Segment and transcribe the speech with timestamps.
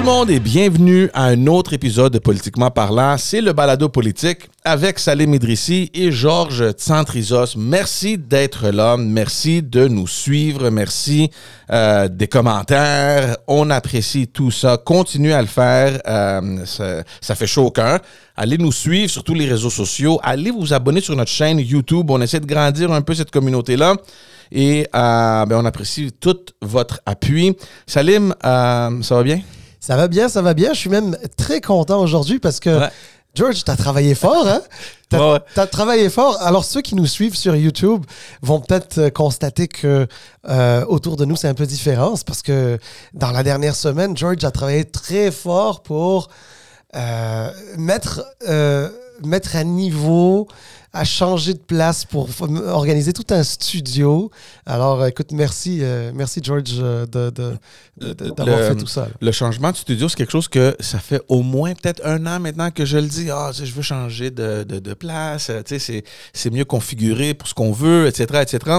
[0.00, 3.18] tout le monde et bienvenue à un autre épisode de Politiquement parlant.
[3.18, 7.54] C'est le balado politique avec Salim Idrissi et Georges Tsantrizos.
[7.58, 8.96] Merci d'être là.
[8.96, 10.70] Merci de nous suivre.
[10.70, 11.30] Merci
[11.70, 13.36] euh, des commentaires.
[13.46, 14.78] On apprécie tout ça.
[14.78, 16.00] Continuez à le faire.
[16.08, 18.00] Euh, ça, fait chaud au cœur.
[18.36, 20.18] Allez nous suivre sur tous les réseaux sociaux.
[20.22, 22.10] Allez vous abonner sur notre chaîne YouTube.
[22.10, 23.96] On essaie de grandir un peu cette communauté-là
[24.50, 27.54] et euh, ben, on apprécie tout votre appui.
[27.86, 29.40] Salim, ça va bien?
[29.80, 30.72] Ça va bien, ça va bien.
[30.74, 32.90] Je suis même très content aujourd'hui parce que, Ouais.
[33.34, 34.60] George, tu as travaillé fort, hein?
[35.08, 35.38] Tu Ouais, ouais.
[35.56, 36.36] as, travaillé fort.
[36.42, 38.04] Alors, ceux qui nous suivent sur YouTube
[38.42, 40.08] vont peut-être euh, constater que
[40.48, 42.16] euh, autour de nous, c'est un peu différent.
[42.16, 42.78] C'est parce que
[43.14, 46.28] dans la dernière semaine, George a travaillé très fort pour
[46.96, 48.88] euh, mettre, euh,
[49.24, 50.48] mettre à niveau,
[50.92, 52.28] à changer de place pour
[52.66, 54.30] organiser tout un studio.
[54.66, 57.56] Alors, euh, écoute, merci, euh, merci George euh, de- de-
[57.98, 59.02] de- de- d'avoir Le- fait tout ça.
[59.02, 59.08] là.
[59.20, 62.40] Le changement de studio, c'est quelque chose que ça fait au moins peut-être un an
[62.40, 63.30] maintenant que je le dis.
[63.30, 65.46] Ah, je veux changer de, de- de place.
[65.46, 68.78] Tu sais, c'est, c'est mieux configuré pour ce qu'on veut, etc., etc.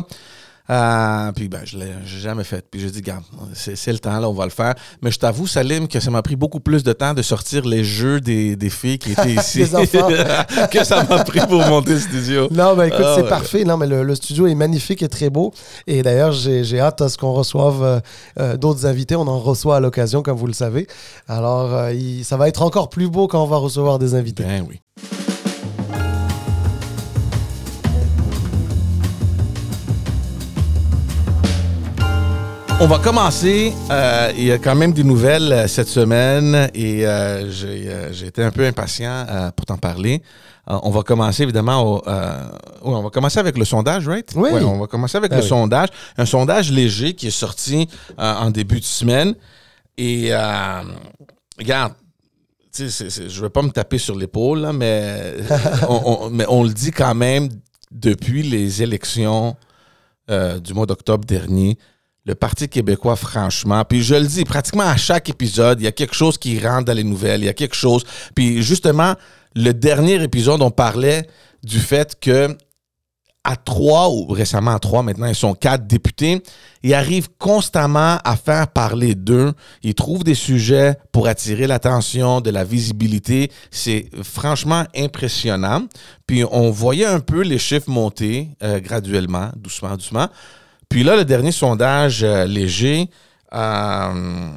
[0.71, 2.65] Euh, puis ben, je l'ai jamais fait.
[2.71, 4.73] Puis j'ai dit, garde, c'est, le temps, là, on va le faire.
[5.01, 7.83] Mais je t'avoue, Salim, que ça m'a pris beaucoup plus de temps de sortir les
[7.83, 9.59] jeux des, des filles qui étaient ici
[10.71, 12.47] que ça m'a pris pour monter le studio.
[12.51, 13.29] Non, ben écoute, Ah, c'est ouais.
[13.29, 13.63] parfait.
[13.65, 15.51] Non, mais le, le studio est magnifique et très beau.
[15.87, 17.99] Et d'ailleurs, j'ai hâte à ce qu'on reçoive euh,
[18.39, 19.15] euh, d'autres invités.
[19.15, 20.87] On en reçoit à l'occasion, comme vous le savez.
[21.27, 24.43] Alors, il- ça va être encore plus beau quand on va recevoir des invités.
[24.43, 24.79] Ben oui.
[32.83, 33.73] On va commencer.
[33.91, 38.43] Euh, il y a quand même des nouvelles euh, cette semaine et euh, j'ai été
[38.43, 40.21] un peu impatient pour t'en parler.
[40.65, 42.01] On va commencer évidemment au,
[42.81, 44.31] on va commencer avec le sondage, right?
[44.35, 44.49] Oui.
[44.51, 45.47] Ouais, on va commencer avec Ah le oui.
[45.47, 45.89] sondage.
[46.17, 47.87] Un sondage léger qui est sorti
[48.17, 49.35] en début de semaine.
[49.97, 50.31] Et
[51.59, 51.93] regarde,
[52.77, 52.83] je
[53.23, 55.35] ne veux pas me taper sur l'épaule, mais,
[55.89, 57.49] on, on- mais on le dit quand même
[57.91, 59.55] depuis les élections
[60.29, 61.77] euh, du mois d'octobre dernier.
[62.23, 65.91] Le Parti québécois, franchement, puis je le dis, pratiquement à chaque épisode, il y a
[65.91, 68.03] quelque chose qui rentre dans les nouvelles, il y a quelque chose.
[68.35, 69.15] Puis justement,
[69.55, 71.27] le dernier épisode, on parlait
[71.63, 72.55] du fait que
[73.43, 76.43] à trois, ou récemment à trois, maintenant ils sont quatre députés,
[76.83, 79.53] ils arrivent constamment à faire parler d'eux.
[79.81, 83.51] Ils trouvent des sujets pour attirer l'attention, de la visibilité.
[83.71, 85.87] C'est franchement impressionnant.
[86.27, 90.27] Puis on voyait un peu les chiffres monter euh, graduellement, doucement, doucement.
[90.91, 93.09] Puis là, le dernier sondage euh, léger,
[93.53, 94.49] euh,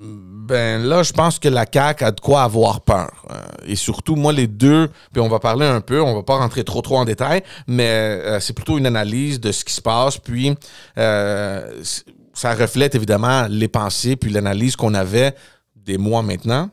[0.00, 3.26] ben là, je pense que la CAQ a de quoi avoir peur.
[3.30, 3.34] Euh,
[3.66, 6.64] et surtout, moi, les deux, puis on va parler un peu, on va pas rentrer
[6.64, 10.54] trop trop en détail, mais c'est plutôt une analyse de ce qui se passe, puis
[10.96, 15.34] ça reflète évidemment les pensées, puis l'analyse qu'on avait
[15.76, 16.70] des mois maintenant.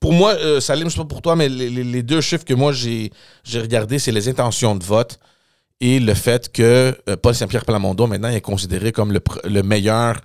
[0.00, 2.54] Pour moi, euh, Salim, je sais pas pour toi, mais les, les- deux chiffres que
[2.54, 3.10] moi j'ai
[3.54, 5.18] regardés, c'est les intentions de vote
[5.80, 10.20] et le fait que euh, Paul Saint-Pierre Plamondon, maintenant, est considéré comme le, meilleur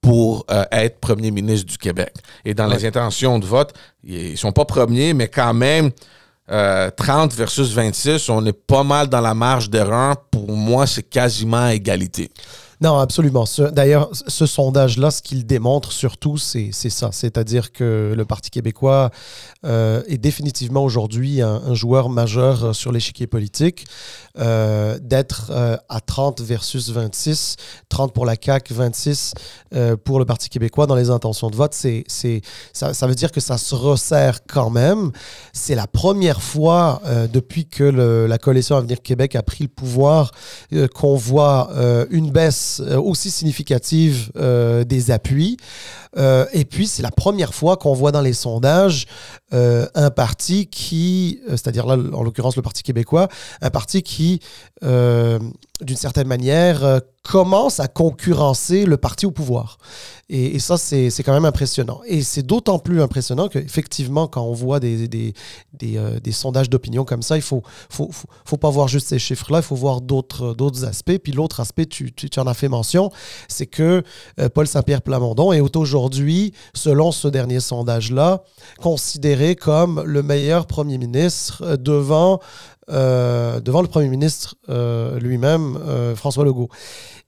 [0.00, 2.14] pour euh, être premier ministre du Québec.
[2.44, 3.72] Et dans les intentions de vote,
[4.04, 5.90] ils sont pas premiers, mais quand même,
[6.50, 10.16] euh, 30 versus 26, on est pas mal dans la marge d'erreur.
[10.30, 12.30] Pour moi, c'est quasiment à égalité.
[12.80, 13.44] Non, absolument.
[13.72, 17.10] D'ailleurs, ce- sondage-là, ce qu'il démontre surtout, c'est ça.
[17.12, 19.10] C'est-à-dire que le Parti québécois
[19.64, 23.86] euh, est définitivement aujourd'hui un, joueur majeur euh, sur l'échiquier politique.
[24.38, 25.50] Euh, D'être
[25.88, 27.56] à 30 versus 26,
[27.88, 29.32] 30 pour la CAQ, 26
[29.74, 32.04] euh, pour le Parti québécois dans les intentions de vote, c'est
[32.72, 35.10] ça, veut dire que ça se resserre quand même.
[35.52, 37.00] C'est la première fois
[37.32, 40.32] depuis que la coalition Avenir Québec a pris le pouvoir
[40.94, 41.70] qu'on voit
[42.10, 45.56] une baisse euh, aussi significative euh, des appuis.
[46.16, 49.06] Euh, et puis, c'est la première fois qu'on voit dans les sondages
[49.52, 53.28] euh, un parti qui, euh, c'est-à-dire là, en l'occurrence le Parti québécois,
[53.60, 54.40] un parti qui,
[54.82, 59.78] d'une certaine manière, commence à concurrencer le parti au pouvoir.
[60.28, 62.00] Et, ça, c'est quand même impressionnant.
[62.06, 65.34] Et c'est d'autant plus impressionnant qu'effectivement, quand on voit des, des,
[65.72, 69.58] des, sondages d'opinion comme ça, il faut, faut, faut, faut pas voir juste ces chiffres-là,
[69.58, 71.18] il faut voir d'autres aspects.
[71.18, 73.10] Puis l'autre aspect, tu, tu, en as fait mention,
[73.48, 74.02] c'est que
[74.54, 76.03] Paul Saint-Pierre Plamondon est aujourd'hui,
[76.74, 78.42] selon ce dernier sondage-là,
[78.80, 82.40] considéré comme le meilleur premier ministre euh, devant,
[82.90, 85.78] euh, devant le premier ministre euh, lui-même,
[86.16, 86.68] François Legault.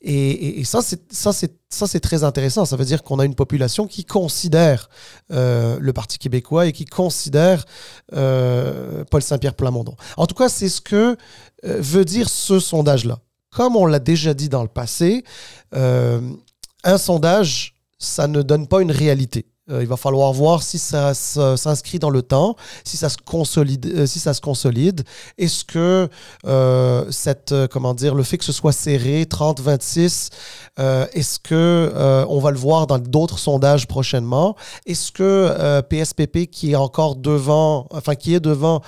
[0.03, 2.65] Et, et- et ça, c'est très intéressant.
[2.65, 4.89] Ça veut dire qu'on a une population qui considère
[5.31, 7.65] le Parti québécois et qui considère
[8.13, 9.95] Paul Saint-Pierre Plamondon.
[10.17, 11.17] En tout cas, c'est ce que
[11.65, 13.19] veut dire ce sondage-là.
[13.51, 15.25] Comme on l'a déjà dit dans le passé,
[15.73, 19.47] un sondage, ça ne donne pas une réalité.
[19.69, 22.55] Euh, il va falloir voir si ça s'inscrit dans le temps,
[22.85, 23.87] si ça se consolide.
[23.87, 25.03] Euh, si ça se consolide.
[25.39, 26.09] Est-ce que
[26.47, 30.31] euh, cette, comment dire, le fait que ce soit serré, 30-26,
[30.79, 31.93] est-ce que
[32.29, 34.57] on va le voir dans d'autres sondages prochainement?
[34.87, 38.83] Est-ce que PSPP qui est encore devant, enfin qui est devant,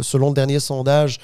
[0.00, 1.18] selon le dernier sondage,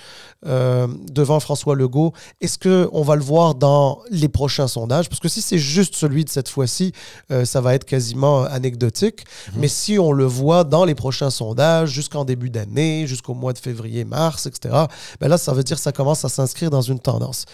[0.47, 2.13] euh, devant François Legault.
[2.41, 5.09] Est-ce qu'on va le voir dans les prochains sondages?
[5.09, 6.93] Parce que si c'est juste celui de cette fois-ci,
[7.31, 9.25] euh, ça va être quasiment anecdotique.
[9.53, 9.61] Mhm.
[9.61, 13.59] Mais si on le voit dans les prochains sondages, jusqu'en début d'année, jusqu'au mois de
[13.59, 14.87] février, mars, etc.,
[15.21, 17.45] ben là, ça veut dire que ça commence à s'inscrire dans une tendance.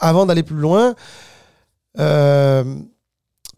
[0.00, 0.96] Avant d'aller plus loin,
[2.00, 2.64] euh,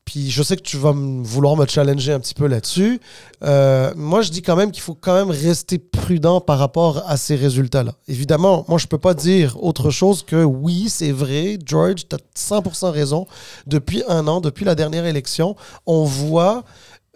[0.05, 3.01] puis je sais que tu vas vouloir me challenger un petit peu là-dessus.
[3.43, 7.17] Euh, moi, je dis quand même qu'il faut quand même rester prudent par rapport à
[7.17, 7.95] ces résultats-là.
[8.07, 12.17] Évidemment, moi, je ne peux pas dire autre chose que oui, c'est vrai, George, tu
[12.17, 13.27] as 100% raison.
[13.67, 15.57] Depuis un an, depuis la dernière élection,
[15.87, 16.65] on voit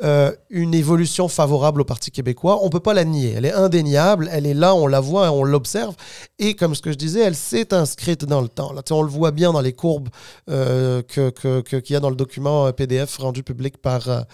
[0.05, 2.61] euh, une évolution favorable au Parti québécois.
[2.63, 3.35] On ne peut pas la nier.
[3.37, 4.29] Elle est indéniable.
[4.33, 5.97] Elle est là, on la voit, on l'observe.
[6.39, 8.73] Et comme ce que je disais, elle s'est inscrite dans le temps.
[8.93, 10.09] On le voit bien dans les courbes
[10.49, 14.27] euh, qu'il y a dans le document euh, PDF rendu public par,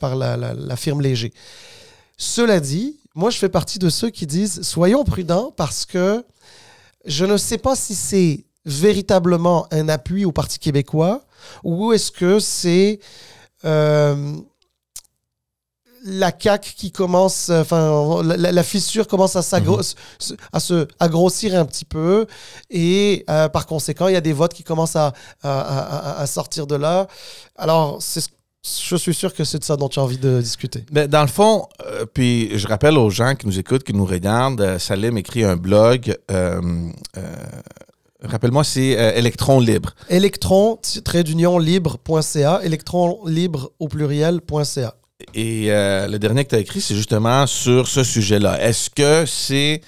[0.00, 1.34] par la, firme Léger.
[2.16, 6.24] Cela dit, moi, je fais partie de ceux qui disent soyons prudents parce que
[7.04, 11.26] je ne sais pas si c'est véritablement un appui au Parti québécois
[11.62, 13.00] ou est-ce que c'est
[16.08, 19.80] la caque qui commence, euh, enfin, la, fissure commence à, mhm.
[20.52, 22.26] à se à grossir un petit peu.
[22.70, 25.12] Et euh, par conséquent, il y a des votes qui commencent à,
[25.42, 27.06] à, sortir de là.
[27.56, 30.84] Alors, je suis sûr que c'est de ça dont tu as envie de discuter.
[30.90, 34.06] Mais dans le fond, euh, puis je rappelle aux gens qui nous écoutent, qui nous
[34.06, 36.16] regardent, Salim écrit un blog.
[38.20, 39.94] Rappelle-moi, c'est Électron Libre.
[40.08, 44.94] Électron, trait d'union libre.ca, électron libre au pluriel.ca.
[45.34, 48.62] Et euh, le dernier que tu as écrit, c'est justement sur ce sujet-là.
[48.62, 49.80] Est-ce que c'est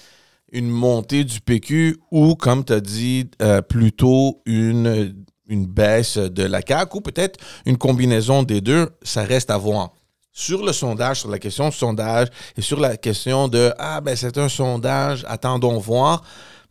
[0.52, 5.14] une montée du PQ ou, comme tu as dit, euh, plutôt une,
[5.46, 8.88] une baisse de la CAQ ou peut-être une combinaison des deux?
[9.02, 9.90] Ça reste à voir.
[10.32, 14.16] Sur le sondage, sur la question du sondage et sur la question de Ah, ben
[14.16, 16.22] c'est un sondage, attendons voir.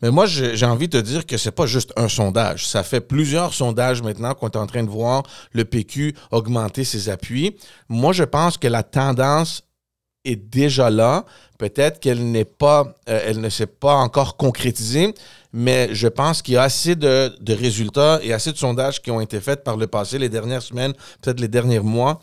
[0.01, 2.68] Mais moi, j'ai envie de te dire que c'est pas juste un sondage.
[2.68, 7.10] Ça fait plusieurs sondages maintenant qu'on est en train de voir le PQ augmenter ses
[7.10, 7.57] appuis.
[7.90, 9.63] Moi, je pense que la tendance
[10.25, 11.25] est déjà là.
[11.57, 15.13] Peut-être qu'elle n'est pas, euh, elle ne s'est pas encore concrétisée,
[15.51, 19.22] mais je pense qu'il y a assez de, résultats et assez de sondages qui ont
[19.22, 22.19] été faits par le passé, les dernières semaines, peut-être les derniers mois,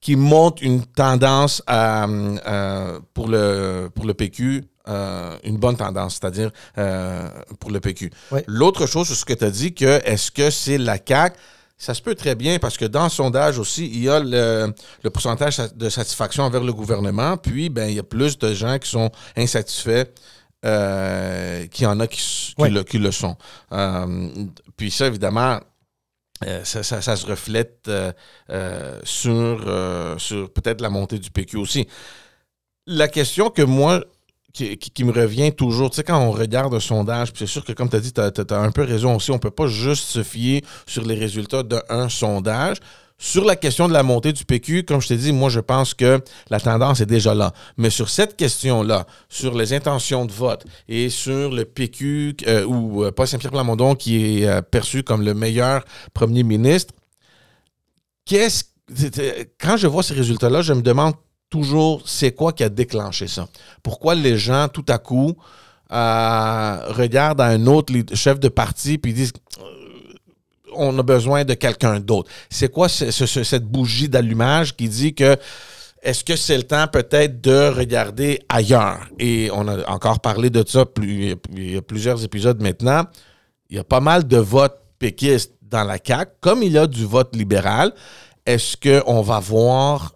[0.00, 6.50] qui montrent une tendance euh, pour, le, pour le PQ euh, une bonne tendance, c'est-à-dire
[6.76, 7.28] euh,
[7.60, 8.10] pour le PQ.
[8.48, 11.36] L'autre chose, c'est ce que tu as dit, que est-ce que c'est la CAQ?
[11.78, 14.74] Ça se peut très bien parce que dans le sondage aussi, il y a le,
[15.10, 18.90] pourcentage de satisfaction envers le gouvernement, puis ben, il y a plus de gens qui
[18.90, 20.06] sont insatisfaits
[20.64, 22.20] euh, qu'il y en a qui,
[22.58, 23.36] le, sont.
[24.76, 25.60] puis ça, évidemment,
[26.64, 27.88] ça, se reflète
[29.04, 31.86] sur, sur peut-être la montée du PQ aussi.
[32.86, 34.02] La question que moi,
[34.52, 35.90] qui, me revient toujours.
[35.90, 38.20] Tu sais, quand on regarde un sondage, c'est sûr que, comme tu as dit, tu
[38.20, 42.08] as, un peu raison aussi, on peut pas juste se fier sur les résultats d'un
[42.08, 42.78] sondage.
[43.22, 45.92] Sur la question de la montée du PQ, comme je t'ai dit, moi, je pense
[45.92, 47.52] que la tendance est déjà là.
[47.76, 53.04] Mais sur cette question-là, sur les intentions de vote et sur le PQ, euh, ou
[53.04, 56.94] euh, Paul Saint-Pierre Plamondon, qui est euh, perçu comme le meilleur premier ministre,
[58.24, 58.64] qu'est-ce
[59.58, 61.14] quand je vois ces résultats-là, je me demande
[61.50, 63.48] toujours c'est quoi qui a déclenché ça?
[63.82, 65.36] Pourquoi les gens, tout à coup,
[65.92, 69.64] euh, regardent un autre chef de parti puis disent euh,
[70.72, 72.30] on a besoin de quelqu'un d'autre?
[72.48, 75.36] C'est quoi cette bougie d'allumage qui dit que
[76.02, 79.06] est-ce que c'est le temps peut-être de regarder ailleurs?
[79.18, 81.36] Et on a encore parlé de ça il
[81.72, 83.04] y a plusieurs épisodes maintenant.
[83.68, 86.86] Il y a pas mal de votes péquistes dans la CAQ, comme il y a
[86.86, 87.92] du vote libéral.
[88.46, 90.14] Est-ce qu'on va voir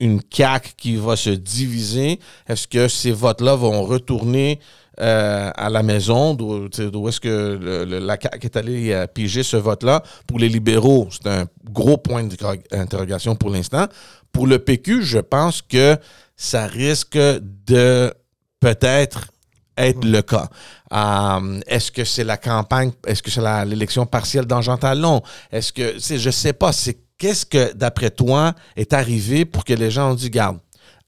[0.00, 2.20] une CAQ qui va se diviser?
[2.48, 4.60] Est-ce que ces votes-là vont retourner
[5.00, 6.34] euh, à la maison?
[6.34, 10.02] D'où est-ce que la CAQ est allée euh, piger ce vote-là?
[10.26, 13.86] Pour les libéraux, c'est un gros point d'interrogation pour l'instant.
[14.32, 15.96] Pour le PQ, je pense que
[16.36, 18.12] ça risque de
[18.60, 19.28] peut-être
[19.76, 20.48] être le cas.
[20.92, 25.22] Euh, est-ce que c'est la campagne, est-ce que c'est l'élection partielle dans Jean Talon?
[25.52, 29.90] Est-ce que, je sais pas, c'est qu'est-ce que, d'après toi, est arrivé pour que les
[29.90, 30.58] gens ont dit, garde,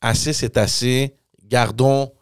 [0.00, 2.12] assez, c'est assez, gardons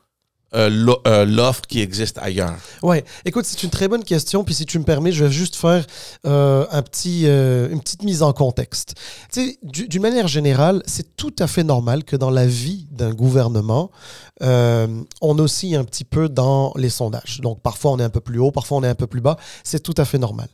[0.55, 0.71] euh,
[1.07, 2.57] euh, l'offre qui existe ailleurs?
[2.83, 4.45] Ouais, écoute, c'est une très bonne question.
[4.45, 5.85] Puis si tu me permets, je vais juste faire
[6.25, 8.95] euh, un petit, une petite mise en contexte.
[9.33, 12.87] Tu sais, du- d'une manière générale, c'est tout à fait normal que dans la vie
[12.93, 13.91] d'un gouvernement,
[14.41, 17.41] on oscille un petit peu dans les sondages.
[17.43, 19.37] Donc parfois on est un peu plus haut, parfois on est un peu plus bas.
[19.65, 20.49] C'est tout à fait normal.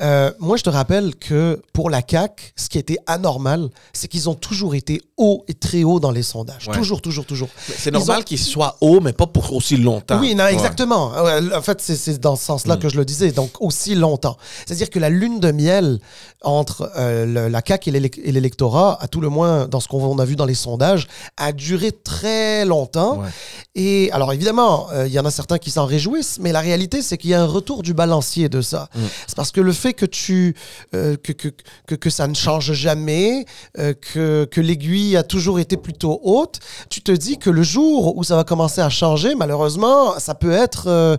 [0.00, 4.28] Euh, moi, je te rappelle que pour la CAQ, ce qui était anormal, c'est qu'ils
[4.28, 6.68] ont toujours été haut et très haut dans les sondages.
[6.68, 6.74] Ouais.
[6.74, 7.48] Toujours, toujours, toujours.
[7.78, 10.20] C'est normal ont- qu'il soit haut, mais pas pour aussi longtemps.
[10.20, 11.12] Oui, non, exactement.
[11.22, 12.80] Ouais, En fait, c'est- c'est dans ce sens-là Mm.
[12.80, 14.36] que je le disais, donc aussi longtemps.
[14.66, 15.98] C'est-à-dire que la lune de miel
[16.46, 19.88] entre euh, le- la CAQ et l'élec- et l'électorat, à tout le moins dans ce
[19.88, 23.18] qu'on a vu dans les sondages, a duré très longtemps.
[23.18, 23.28] Ouais.
[23.74, 27.02] Et alors évidemment, euh, il y en a certains qui s'en réjouissent, mais la réalité,
[27.02, 28.88] c'est qu'il y a un retour du balancier de ça.
[28.94, 29.00] Mm.
[29.26, 30.54] C'est parce que le fait que tu
[30.94, 31.48] euh, que, que,
[31.86, 33.44] que, que ça ne change jamais,
[33.76, 36.60] que, que l'aiguille a toujours été plutôt haute,
[36.90, 40.52] tu te dis que le jour où ça va commencer à changer, malheureusement, ça peut
[40.52, 41.16] être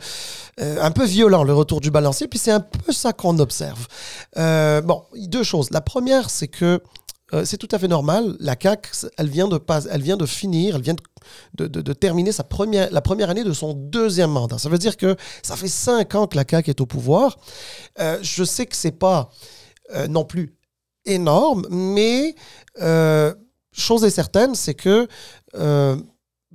[0.60, 2.28] euh, un peu violent, le retour du balancier.
[2.28, 3.88] Puis c'est un peu ça qu'on observe.
[4.38, 5.70] Euh, bon, deux choses.
[5.72, 6.82] La première, c'est que
[7.34, 8.36] euh, c'est tout à fait normal.
[8.40, 10.96] La CAQ, elle vient de, pas, elle vient de finir, elle vient
[11.56, 14.58] de, de, de- terminer sa première, la première année de son deuxième mandat.
[14.58, 17.38] Ça veut dire que ça fait cinq ans que la CAQ est au pouvoir.
[18.00, 19.30] Euh, je sais que c'est pas
[19.94, 20.56] euh, non plus
[21.06, 22.36] énorme, mais
[23.74, 25.08] chose est certaine, c'est que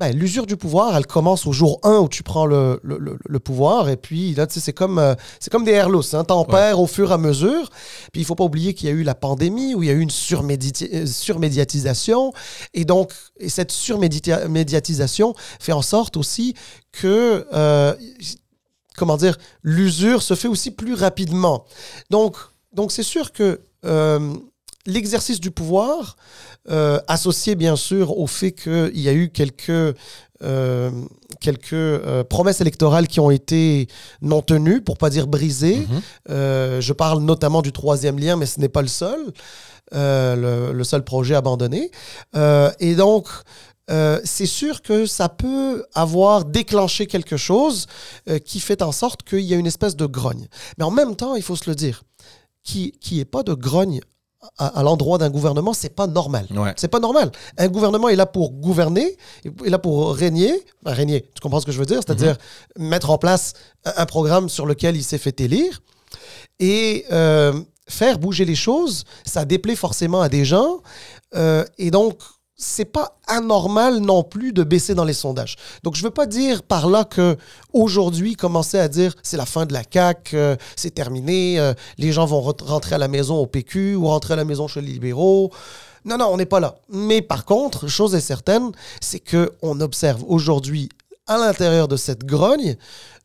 [0.02, 3.18] ben, l'usure du pouvoir, elle commence au jour 1 où tu prends le, le- le-
[3.24, 6.24] le pouvoir, et puis là, tu sais, c'est comme, euh, c'est comme des airloss, hein,
[6.24, 6.50] t'en Ouais.
[6.50, 7.68] perds au fur et à mesure.
[8.12, 9.94] Puis il faut pas oublier qu'il y a eu la pandémie, où il y a
[9.94, 12.32] eu une euh, surmédiatisation,
[12.74, 16.54] et donc et cette surmédiatisation fait en sorte aussi
[16.90, 17.94] que, euh,
[18.96, 21.64] comment dire, l'usure se fait aussi plus rapidement.
[22.10, 22.36] Donc,
[22.72, 24.34] donc c'est sûr que euh,
[24.86, 26.16] l'exercice du pouvoir,
[26.70, 29.96] euh, associé bien sûr au fait qu'il y a eu quelques,
[30.42, 30.90] euh,
[31.40, 33.88] quelques euh, promesses électorales qui ont été
[34.20, 35.86] non tenues, pour pas dire brisées.
[36.28, 36.80] Mhm.
[36.80, 39.32] Je parle notamment du troisième lien, mais ce n'est pas le seul,
[39.92, 41.90] le, le seul projet abandonné.
[42.80, 43.28] Et donc,
[43.90, 47.86] euh, c'est sûr que ça peut avoir déclenché quelque chose
[48.28, 50.48] euh, qui fait en sorte qu'il y a une espèce de grogne.
[50.78, 52.02] Mais en même temps, il faut se le dire,
[52.62, 54.00] qui qui est pas de grogne
[54.58, 56.46] à, à l'endroit d'un gouvernement, c'est pas normal.
[56.50, 56.74] Ouais.
[56.76, 57.32] C'est pas normal.
[57.56, 60.52] Un gouvernement est là pour gouverner, est là pour régner.
[60.84, 62.00] Enfin, régner, tu comprends ce que je veux dire?
[62.04, 62.36] C'est-à-dire
[62.78, 65.80] mettre en place un un programme sur lequel il s'est fait élire.
[66.58, 67.52] Et euh,
[67.88, 70.80] faire bouger les choses, ça déplaît forcément à des gens.
[71.34, 72.18] Euh, et donc,
[72.64, 75.56] c'est pas anormal non plus de baisser dans les sondages.
[75.82, 77.36] Donc, je veux pas dire par là que
[77.72, 82.12] aujourd'hui, commencer à dire c'est la fin de la CAQ, euh, c'est terminé, euh, les
[82.12, 84.80] gens vont re- rentrer à la maison au PQ ou rentrer à la maison chez
[84.80, 85.50] les libéraux.
[86.04, 86.76] Non, non, on n'est pas là.
[86.88, 90.88] Mais par contre, chose est certaine, c'est que on observe aujourd'hui
[91.26, 92.76] à l'intérieur de cette grogne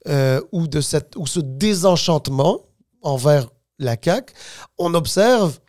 [0.08, 2.62] euh, ou de cette ou ce désenchantement
[3.02, 3.48] envers
[3.80, 4.34] la CAQ,
[4.78, 5.60] on observe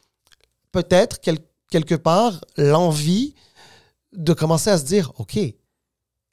[0.73, 1.39] peut-être quel-
[1.71, 3.35] quelque part l'envie
[4.13, 5.39] de commencer à se dire OK,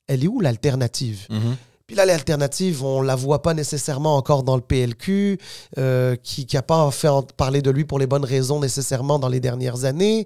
[0.07, 1.27] elle est où l'alternative?
[1.29, 1.55] Mhm.
[1.87, 5.37] Puis là, l'alternative, on la voit pas nécessairement encore dans le PLQ,
[5.77, 9.27] euh, qui n'a pas fait en- parler de lui pour les bonnes raisons nécessairement dans
[9.29, 10.25] les dernières années.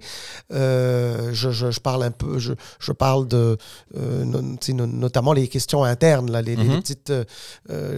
[0.53, 3.57] Euh, je, je- je parle un peu, je, je parle de
[3.97, 6.79] euh, notamment les questions internes, là, les, les- les Mhm.
[6.81, 7.25] petites, euh,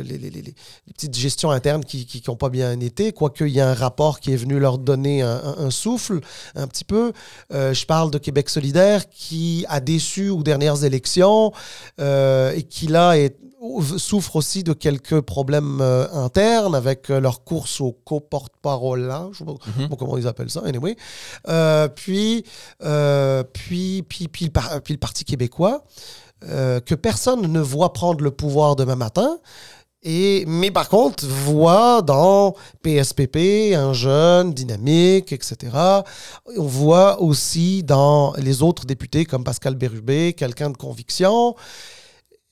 [0.04, 0.54] les, les- les- les
[0.96, 4.34] petites gestions internes qui n'ont pas bien été, quoique il y a un rapport qui
[4.34, 6.20] est venu leur donner un, un- un souffle
[6.56, 7.14] un petit peu.
[7.54, 11.52] Euh, je parle de Québec solidaire qui a déçu aux dernières élections
[12.00, 13.38] euh, et qui là est,
[13.98, 19.40] souffre aussi de quelques problèmes euh, internes avec euh, leur course au co-porte-parole là, je
[19.40, 20.96] sais pas, je sais pas comment ils appellent ça, anyway.
[21.48, 22.44] Euh, puis,
[23.54, 25.84] puis, puis, puis, le par- puis le Parti québécois,
[26.42, 29.38] que personne ne voit prendre le pouvoir demain matin.
[30.04, 35.56] Et, mais par contre, voit dans PSPP un jeune dynamique, etc.
[36.58, 41.56] On voit aussi dans les autres députés comme Pascal Bérubé quelqu'un de conviction.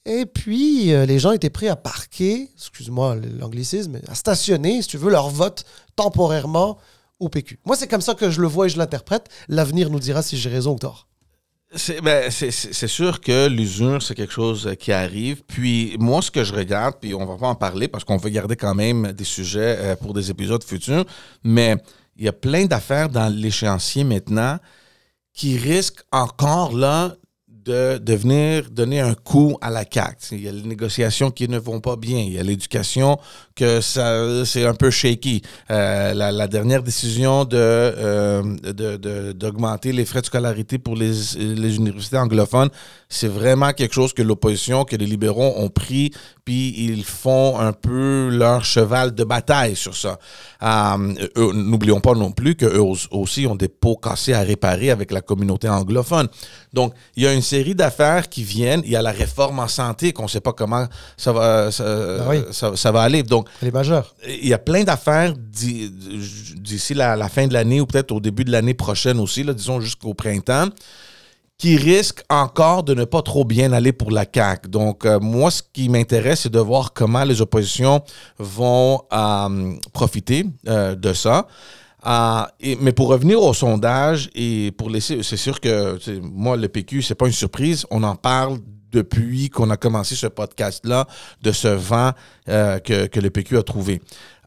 [0.05, 4.97] Et puis, euh, les gens étaient prêts à parquer, excuse-moi l'anglicisme, à stationner, si tu
[4.97, 5.65] veux, leur vote
[5.95, 6.77] temporairement
[7.19, 7.59] au PQ.
[7.65, 9.27] Moi, c'est comme ça que je le vois et je l'interprète.
[9.49, 11.07] L'avenir nous dira si j'ai raison ou tort.
[11.75, 15.43] C'est ben, c'est- sûr que l'usure, c'est quelque chose qui arrive.
[15.45, 18.31] Puis moi, ce que je regarde, puis on va pas en parler parce qu'on veut
[18.31, 21.05] garder quand même des sujets euh, pour des épisodes futurs,
[21.43, 21.75] mais
[22.17, 24.57] il y a plein d'affaires dans l'échéancier maintenant
[25.33, 27.15] qui risquent encore là
[27.69, 30.35] de, venir donner un coup à la CAQ.
[30.35, 32.19] Il y a les négociations qui ne vont pas bien.
[32.19, 33.19] Il y a l'éducation
[33.59, 35.41] que ça c'est un peu shaky.
[35.69, 41.11] Euh, la, la, dernière décision de, euh, de, d'augmenter les frais de scolarité pour les,
[41.37, 42.69] les universités anglophones,
[43.09, 46.11] c'est vraiment quelque chose que l'opposition, que les libéraux ont pris,
[46.45, 50.19] puis ils font un peu leur cheval de bataille sur ça.
[50.63, 52.79] Euh, n'oublions pas non plus qu'eux
[53.11, 56.27] aussi ont des pots cassés à réparer avec la communauté anglophone.
[56.71, 58.81] Donc, il y a une série d'affaires qui viennent.
[58.85, 60.85] Il y a la réforme en santé qu'on ne sait pas comment
[61.17, 63.23] ça va, ça, ça, va aller.
[63.23, 63.48] Donc,
[64.27, 68.43] Il y a plein d'affaires d'ici la, la, fin de l'année ou peut-être au début
[68.43, 70.69] de l'année prochaine aussi, disons jusqu'au printemps
[71.59, 74.69] qui risque encore de ne pas trop bien aller pour la CAQ.
[74.69, 78.01] Donc, euh, moi, ce qui m'intéresse, c'est de voir comment les oppositions
[78.39, 81.47] vont euh, profiter euh, de ça.
[82.61, 87.13] Mais pour revenir au sondage et pour laisser, c'est sûr que moi, le PQ, c'est
[87.13, 87.85] pas une surprise.
[87.91, 88.59] On en parle
[88.91, 91.07] depuis qu'on a commencé ce podcast-là,
[91.41, 92.11] de ce vent
[92.45, 94.01] que, que, le PQ a trouvé.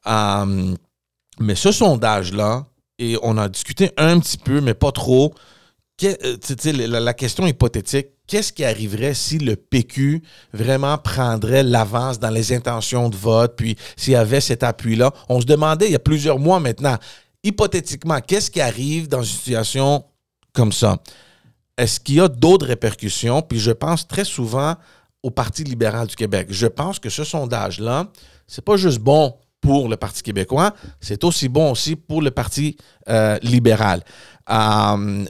[0.07, 2.67] mais ce sondage-là,
[2.99, 5.35] et on a discuté un petit peu, mais pas trop,
[6.05, 6.37] euh,
[6.89, 10.23] la, question hypothétique, qu'est-ce qui arriverait si le PQ
[10.53, 15.13] vraiment prendrait l'avance dans les intentions de vote, puis s'il y avait cet appui-là?
[15.29, 16.97] On se demandait il y a plusieurs mois maintenant,
[17.45, 20.05] hypothétiquement, qu'est-ce qui arrive dans une situation
[20.53, 20.99] comme ça?
[21.79, 23.43] Est-ce qu'il y a d'autres répercussions?
[23.43, 24.77] Puis je pense très souvent
[25.23, 26.49] au Parti libéral du Québec.
[26.51, 28.09] Je pense que ce sondage-là,
[28.47, 32.77] c'est pas juste bon pour le Parti québécois, c'est aussi bon aussi pour le Parti
[33.09, 34.03] euh, libéral.
[34.51, 35.25] Euh,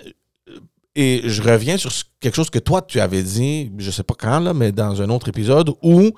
[0.95, 4.41] et je reviens sur quelque chose que toi, tu avais dit, je sais pas quand,
[4.41, 6.13] là, mais dans un autre épisode, où,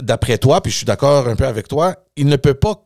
[0.00, 2.84] d'après toi, puis je suis d'accord un peu avec toi, il ne peut pas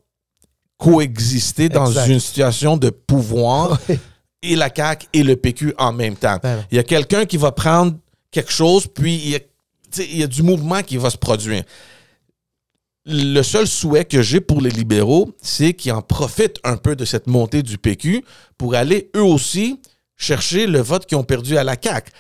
[0.79, 3.79] coexister dans une situation de pouvoir
[4.43, 6.39] et la CAQ et le PQ en même temps.
[6.43, 7.95] Ben il y a quelqu'un qui va prendre
[8.31, 9.39] quelque chose, puis il y, a,
[9.99, 11.63] il y a du mouvement qui va se produire.
[13.07, 17.05] Le seul souhait que j'ai pour les libéraux, c'est qu'ils en profitent un peu de
[17.05, 18.25] cette montée du PQ
[18.59, 19.81] pour aller eux aussi
[20.17, 22.11] chercher le vote qu'ils ont perdu à la CAQ.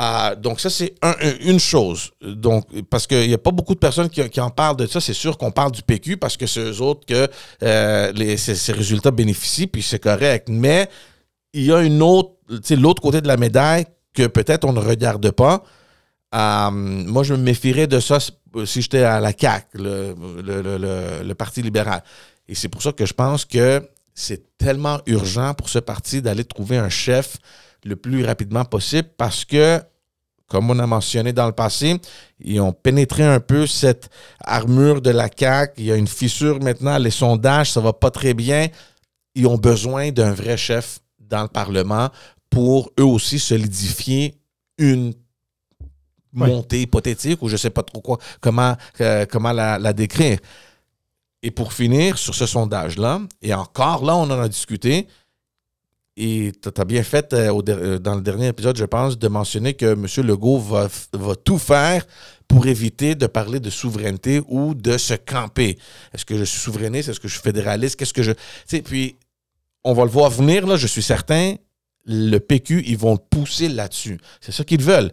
[0.00, 0.94] Ah, donc ça, c'est
[1.40, 2.12] une chose.
[2.20, 5.00] Donc, parce qu'il n'y a pas beaucoup de personnes qui, en parlent de ça.
[5.00, 7.26] C'est sûr qu'on parle du PQ parce que c'est eux autres que
[7.64, 10.48] euh, les, ces, résultats bénéficient, puis c'est correct.
[10.48, 10.88] Mais
[11.52, 12.36] il y a une autre,
[12.70, 15.62] l'autre côté de la médaille que peut-être on ne regarde pas.
[16.32, 22.02] Ah, moi, je me méfierais de ça si j'étais à la CAQ, le Parti libéral.
[22.48, 23.82] Et c'est pour ça que je pense que
[24.14, 27.36] c'est tellement urgent pour ce parti d'aller trouver un chef
[27.84, 29.80] le plus rapidement possible parce que,
[30.48, 32.00] comme on a mentionné dans le passé,
[32.40, 34.08] ils ont pénétré un peu cette
[34.40, 35.74] armure de la CAQ.
[35.78, 36.98] Il y a une fissure maintenant.
[36.98, 38.66] Les sondages, ça va pas très bien.
[39.34, 42.10] Ils ont besoin d'un vrai chef dans le Parlement
[42.50, 44.34] pour eux aussi solidifier
[44.78, 45.14] une
[46.32, 50.38] montée hypothétique ou je sais pas trop quoi, comment, euh, comment la décrire.
[51.42, 55.06] Et pour finir sur ce sondage-là, et encore là, on en a discuté,
[56.20, 59.74] et tu as bien fait euh, euh, dans le dernier épisode, je pense, de mentionner
[59.74, 60.06] que M.
[60.26, 62.04] Legault va, va tout faire
[62.48, 65.78] pour éviter de parler de souveraineté ou de se camper.
[66.12, 67.08] Est-ce que je suis souverainiste?
[67.08, 67.94] Est-ce que je suis fédéraliste?
[67.94, 68.32] Qu'est-ce que je.
[68.32, 69.16] Tu sais, puis,
[69.84, 71.54] on va le voir venir, là, je suis certain.
[72.04, 74.18] Le PQ, ils vont le pousser là-dessus.
[74.40, 75.12] C'est ça qu'ils veulent.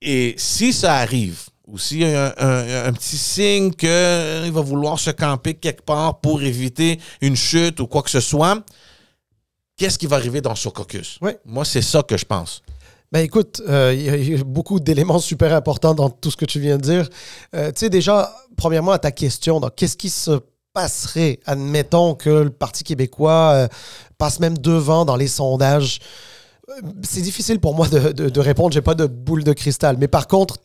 [0.00, 4.98] Et si ça arrive, ou s'il y a un, petit signe qu'il euh, va vouloir
[4.98, 8.62] se camper quelque part pour éviter une chute ou quoi que ce soit,
[9.76, 11.18] qu'est-ce qui va arriver dans ce caucus?
[11.44, 12.62] Moi, c'est ça que je pense.
[13.12, 16.58] Ben écoute, euh, il y, a beaucoup d'éléments super importants dans tout ce que tu
[16.58, 17.08] viens de dire.
[17.54, 20.40] Euh, tu sais, déjà, premièrement, à ta question, qu'est-ce qui se
[20.72, 23.68] passerait, admettons que le Parti québécois
[24.18, 26.00] passe même devant dans les sondages?
[27.02, 29.96] C'est difficile pour moi de, de, de répondre, j'ai pas de boule de cristal.
[29.98, 30.58] Mais par contre,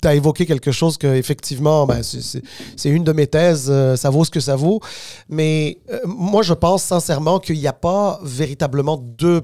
[0.00, 4.10] tu as évoqué quelque chose que effectivement, ben, c'est une de mes thèses, euh, ça
[4.10, 4.80] vaut ce que ça vaut.
[5.28, 9.42] Mais euh, moi, je pense sincèrement qu'il n'y a pas véritablement deux.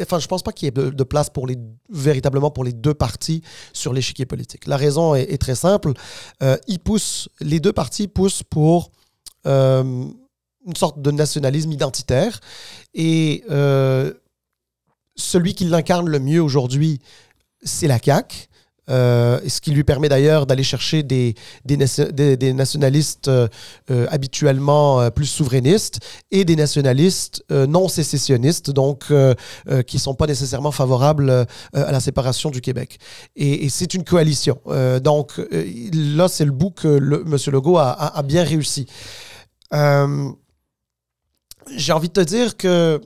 [0.00, 1.56] Enfin, je pense pas qu'il y ait de, place pour les,
[1.88, 4.66] véritablement pour les deux partis sur l'échiquier politique.
[4.66, 5.92] La raison est, très simple.
[6.42, 8.90] Euh, ils poussent, les deux partis poussent pour
[9.44, 12.40] une sorte de nationalisme identitaire.
[12.94, 13.44] Et
[15.16, 17.00] celui qui l'incarne le mieux aujourd'hui,
[17.62, 18.48] c'est la CAQ.
[18.90, 21.78] Euh, ce qui lui permet d'ailleurs d'aller chercher des, des,
[22.52, 23.48] nationalistes euh,
[23.90, 30.72] euh, habituellement plus souverainistes et des nationalistes non sécessionnistes, donc qui ne sont pas nécessairement
[30.72, 32.98] favorables à la séparation du Québec.
[33.36, 34.58] Et, c'est une coalition.
[35.02, 35.40] donc
[35.92, 37.36] là, c'est le bout que M.
[37.52, 38.86] Legault a bien réussi.
[41.76, 43.00] J'ai envie de te dire que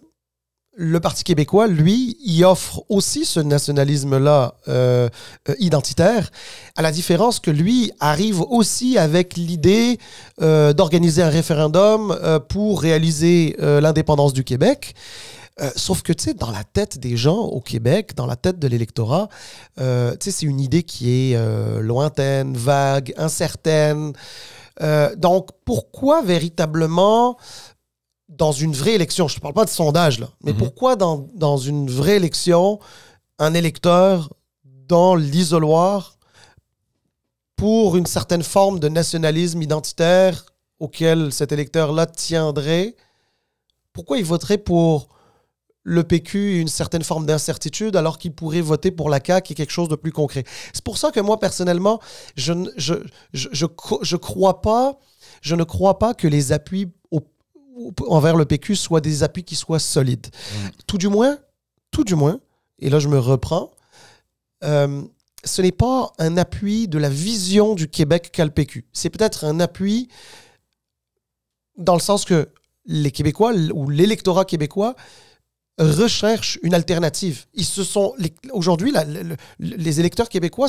[0.80, 5.08] le Parti québécois, lui, y offre aussi ce nationalisme-là euh,
[5.48, 6.30] euh, identitaire,
[6.76, 9.98] à la différence que lui arrive aussi avec l'idée
[10.40, 12.16] euh, d'organiser un référendum
[12.48, 14.94] pour réaliser l'indépendance du Québec.
[15.74, 18.68] sauf que, tu sais, dans la tête des gens au Québec, dans la tête de
[18.68, 19.28] l'électorat,
[19.76, 24.12] tu sais, c'est une idée qui est lointaine, vague, incertaine.
[25.16, 27.36] Donc, pourquoi véritablement
[28.28, 30.58] dans une vraie élection, je ne parle pas de sondage, là, mais mhm.
[30.58, 32.78] pourquoi dans, dans, une vraie élection,
[33.38, 34.32] un électeur
[34.64, 36.18] dans l'isoloir
[37.56, 40.44] pour une certaine forme de nationalisme identitaire
[40.78, 42.94] auquel cet électeur-là tiendrait,
[43.92, 45.08] pourquoi il voterait pour
[45.88, 49.72] le PQ une certaine forme d'incertitude alors qu'il pourrait voter pour la CAQ et quelque
[49.72, 50.44] chose de plus concret.
[50.74, 51.98] C'est pour ça que moi, personnellement,
[52.36, 52.94] je, je,
[53.32, 53.66] je, je,
[54.02, 54.98] je crois pas,
[55.40, 57.22] je ne crois pas que les appuis au
[58.08, 60.26] envers le PQ soient des appuis qui soient solides.
[60.26, 60.68] Mm.
[60.86, 61.38] Tout du moins,
[61.90, 62.38] tout du moins,
[62.80, 63.70] et là je me reprends,
[64.64, 65.02] euh,
[65.44, 68.84] ce n'est pas un appui de la vision du Québec qu'a le PQ.
[68.92, 70.08] C'est peut-être un appui
[71.78, 72.48] dans le sens que
[72.84, 74.96] les Québécois ou l'électorat québécois
[75.78, 77.46] recherche une alternative.
[77.54, 78.14] Ils se sont
[78.52, 78.92] aujourd'hui
[79.58, 80.68] les électeurs québécois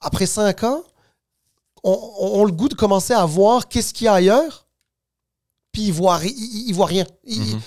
[0.00, 0.82] après cinq ans
[1.82, 4.64] ont, le goût de commencer à voir qu'est-ce qu'il y a ailleurs
[5.72, 7.04] puis il voit, il, voit rien.
[7.24, 7.60] Il, mhm.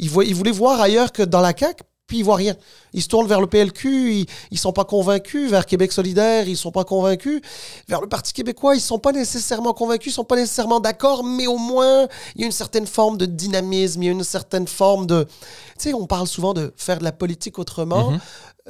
[0.00, 2.54] il, voulait voir ailleurs que dans la CAQ, puis il voit rien.
[2.92, 6.58] Ils se tournent vers le PLQ, ils, ils sont pas convaincus, vers Québec solidaire, ils
[6.58, 7.40] sont pas convaincus,
[7.88, 11.46] vers le Parti québécois, ils sont pas nécessairement convaincus, ils sont pas nécessairement d'accord, mais
[11.46, 14.68] au moins, il y a une certaine forme de dynamisme, il y a une certaine
[14.68, 15.24] forme de...
[15.24, 15.30] Tu
[15.78, 18.10] sais, on parle souvent de faire de la politique autrement.
[18.10, 18.20] Mhm.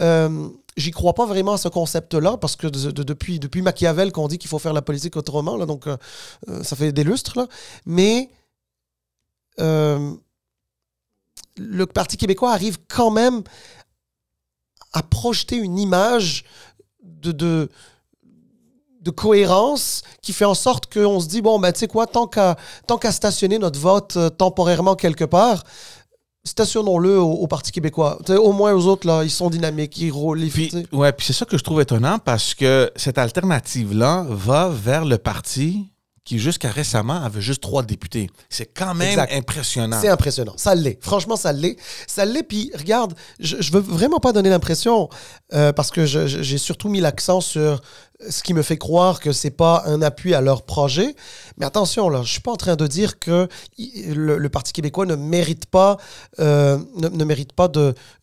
[0.02, 4.38] Euh, j'y crois pas vraiment à ce concept-là, parce que depuis, depuis Machiavel qu'on dit
[4.38, 5.96] qu'il faut faire la politique autrement, là, donc euh,
[6.48, 7.48] euh, ça fait des lustres, là.
[7.87, 8.31] mais
[9.59, 10.14] euh,
[11.57, 13.43] le Parti québécois arrive quand même
[14.93, 16.45] à projeter une image
[17.03, 17.69] de, de,
[19.01, 22.27] de cohérence qui fait en sorte qu'on se dit, bon, ben, tu sais quoi, tant
[22.27, 22.57] qu'à
[23.11, 25.65] stationner notre vote euh, temporairement quelque part,
[26.45, 28.19] stationnons-le au, Parti québécois.
[28.29, 30.49] au moins aux autres, là, ils sont dynamiques, ils roulent.
[30.49, 35.05] Puis, ouais, puis c'est ça que je trouve étonnant parce que cette alternative-là va vers
[35.05, 35.91] le parti
[36.25, 38.31] qui jusqu'à récemment avait juste trois députés.
[38.49, 39.99] C'est quand même impressionnant.
[40.01, 40.55] C'est impressionnant.
[40.57, 40.99] Ça l'est.
[41.03, 41.77] Franchement, ça l'est.
[42.07, 42.45] Ça l'est.
[42.45, 45.09] Puis regarde, je, je veux vraiment pas donner l'impression,
[45.53, 47.81] euh, parce que j'ai surtout mis l'accent sur
[48.29, 51.15] ce qui me fait croire que c'est pas un appui à leur projet.
[51.57, 55.17] Mais attention, là, je suis pas en train de dire que le, Parti québécois ne
[55.17, 55.97] mérite pas,
[56.39, 57.69] euh, ne, ne, mérite pas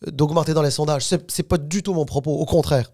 [0.06, 1.06] d'augmenter dans les sondages.
[1.28, 2.32] C'est pas du tout mon propos.
[2.32, 2.90] Au contraire.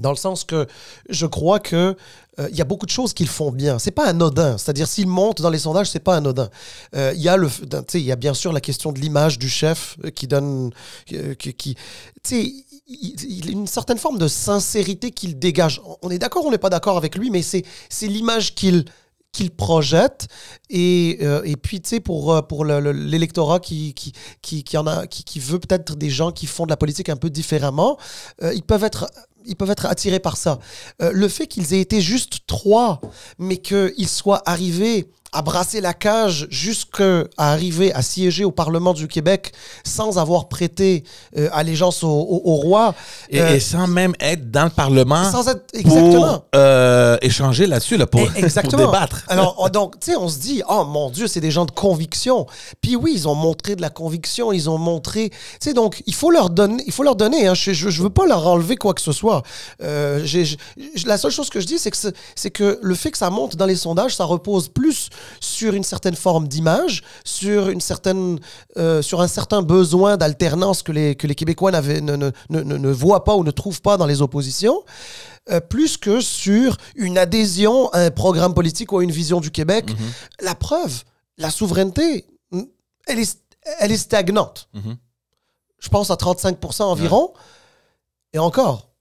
[0.00, 0.66] Dans le sens que
[1.08, 1.96] je crois que
[2.40, 3.78] euh, il y a beaucoup de choses qu'ils font bien.
[3.78, 4.58] C'est pas anodin.
[4.58, 6.50] C'est-à-dire s'ils montent dans les sondages, c'est pas anodin.
[6.96, 7.36] Euh, il y a
[7.94, 10.70] y a bien sûr la question de l'image du chef euh, qui donne,
[11.38, 11.76] qui, qui
[12.86, 15.80] il, a une certaine forme de sincérité qu'il dégage.
[16.02, 18.84] On est d'accord, on n'est pas d'accord avec lui, mais c'est c'est l'image qu'il
[19.32, 20.28] qu'il projette
[20.70, 25.24] et, et puis tu sais pour pour l'électorat qui qui, qui qui en a qui,
[25.24, 27.98] qui veut peut-être des gens qui font de la politique un peu différemment
[28.42, 29.10] ils peuvent être
[29.44, 30.58] ils peuvent être attirés par ça.
[31.02, 33.00] Euh, le fait qu'ils aient été juste trois,
[33.38, 39.08] mais qu'ils soient arrivés à brasser la cage jusqu'à arriver à siéger au Parlement du
[39.08, 41.02] Québec sans avoir prêté
[41.36, 42.94] euh, allégeance au, roi.
[43.34, 46.38] Euh, et, sans même être dans le Parlement sans être, exactement.
[46.38, 48.84] pour euh, échanger là-dessus, là, pour, exactement.
[48.84, 49.24] pour débattre.
[49.26, 51.72] Alors, oh, donc, tu sais, on se dit, oh mon Dieu, c'est des gens de
[51.72, 52.46] conviction.
[52.80, 55.30] Puis oui, ils ont montré de la conviction, ils ont montré...
[55.30, 58.10] Tu sais, donc, il faut leur donner, il faut leur donner hein, je, je, veux
[58.10, 59.42] pas leur enlever quoi que ce soit.
[59.80, 61.96] la seule chose que je dis, c'est que,
[62.36, 65.08] c'est que le fait que ça monte dans les sondages, ça repose plus
[65.40, 68.38] sur une certaine forme d'image, sur, une certaine,
[68.76, 72.90] euh, sur un certain besoin d'alternance que les, que les Québécois ne, ne, ne, ne,
[72.90, 74.82] voient pas ou ne trouvent pas dans les oppositions.
[75.50, 79.50] Euh, plus que sur une adhésion à un programme politique ou à une vision du
[79.50, 79.90] Québec.
[79.90, 80.12] Mhm.
[80.40, 81.04] La preuve,
[81.36, 82.26] la souveraineté,
[83.06, 83.38] elle est,
[83.78, 84.68] elle est stagnante.
[84.72, 84.96] Mhm.
[85.80, 87.34] Je pense à 35 environ.
[88.32, 88.93] Et encore,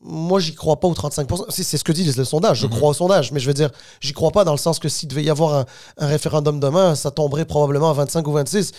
[0.00, 1.46] moi, j'y crois pas aux 35%.
[1.50, 2.60] C'est ce que dit le sondage.
[2.60, 2.72] Je mhm.
[2.72, 3.32] crois au sondage.
[3.32, 5.66] Mais je veux dire, j'y crois pas dans le sens que s'il devait y avoir
[5.98, 8.72] un, référendum demain, ça tomberait probablement à 25 ou 26.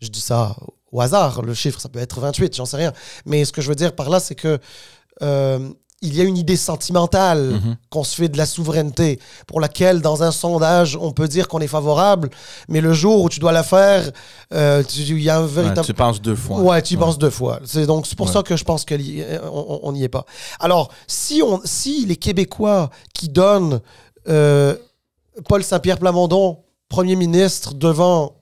[0.00, 0.56] Je dis ça
[0.92, 1.42] au hasard.
[1.42, 2.92] Le chiffre, ça peut être 28, j'en sais rien.
[3.26, 4.58] Mais ce que je veux dire par là, c'est que
[5.22, 5.70] euh,
[6.02, 7.76] il y a une idée sentimentale mhm.
[7.90, 11.60] qu'on se fait de la souveraineté, pour laquelle, dans un sondage, on peut dire qu'on
[11.60, 12.30] est favorable,
[12.68, 14.10] mais le jour où tu dois la faire,
[14.54, 15.86] euh, il y a un véritable...
[15.86, 16.60] tu penses deux fois.
[16.60, 17.60] Ouais, tu penses deux fois.
[17.64, 20.24] C'est donc c'est pour ça que je pense qu'on n'y est pas.
[20.58, 23.80] Alors, si, on, si les Québécois qui donnent
[24.28, 24.76] euh,
[25.48, 26.58] Paul Saint-Pierre Plamondon
[26.90, 28.36] Premier ministre devant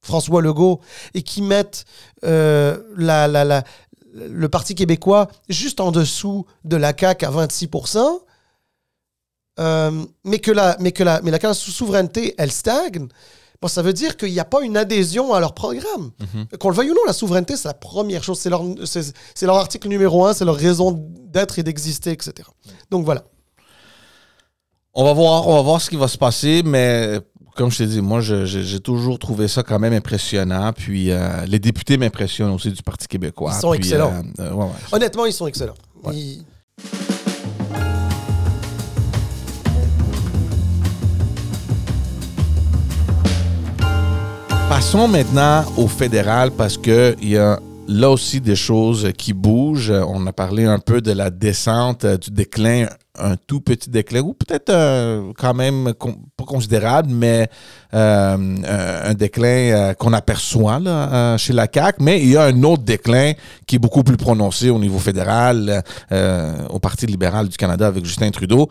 [0.00, 0.80] François Legault
[1.12, 1.84] et qui mettent
[2.24, 3.64] euh, la, la, la,
[4.30, 8.20] le Parti québécois juste en dessous de la CAQ à 26%
[9.58, 13.08] euh, mais que la, mais que la, mais la souveraineté, elle stagne.
[13.60, 16.12] Bon, ça veut dire qu'il n'y a pas une adhésion à leur programme.
[16.20, 16.58] Mhm.
[16.58, 18.38] Qu'on le veuille ou non, la souveraineté, c'est la première chose.
[18.38, 22.48] C'est leur, c'est, c'est leur article numéro un, c'est leur raison d'être et d'exister, etc.
[22.90, 23.24] Donc voilà.
[24.94, 27.20] On va voir, on va voir ce qui va se passer, mais
[27.56, 30.72] comme je t'ai dit, moi, j'ai toujours trouvé ça quand même impressionnant.
[30.72, 33.52] Puis euh, les députés m'impressionnent aussi du Parti québécois.
[33.56, 34.12] Ils sont Puis, excellents.
[34.38, 34.70] euh, ouais, ouais.
[34.92, 35.74] Honnêtement, ils sont excellents.
[36.04, 36.14] Ouais.
[36.14, 36.44] Ils-
[44.68, 49.90] Passons maintenant au fédéral parce que il y a là aussi des choses qui bougent.
[49.90, 52.86] On a parlé un peu de la descente, euh, du déclin,
[53.18, 55.94] un tout petit déclin, ou peut-être euh, quand même
[56.36, 57.48] pas considérable, mais
[57.94, 58.36] euh,
[59.04, 60.80] un déclin qu'on aperçoit
[61.38, 62.02] chez la CAQ.
[62.02, 63.32] Mais il y a un autre déclin
[63.66, 65.82] qui est beaucoup plus prononcé au niveau fédéral,
[66.70, 68.68] au Parti libéral du Canada avec Justin Trudeau.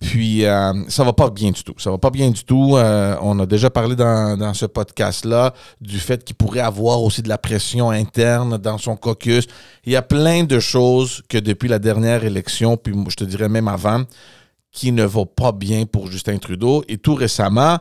[0.00, 1.74] Puis euh, ça va pas bien du tout.
[1.78, 2.76] Ça va pas bien du tout.
[2.76, 7.20] Euh, on a déjà parlé dans, dans ce podcast-là du fait qu'il pourrait avoir aussi
[7.20, 9.46] de la pression interne dans son caucus.
[9.84, 13.48] Il y a plein de choses que depuis la dernière élection, puis je te dirais
[13.48, 14.04] même avant,
[14.70, 16.84] qui ne vont pas bien pour Justin Trudeau.
[16.88, 17.78] Et tout récemment,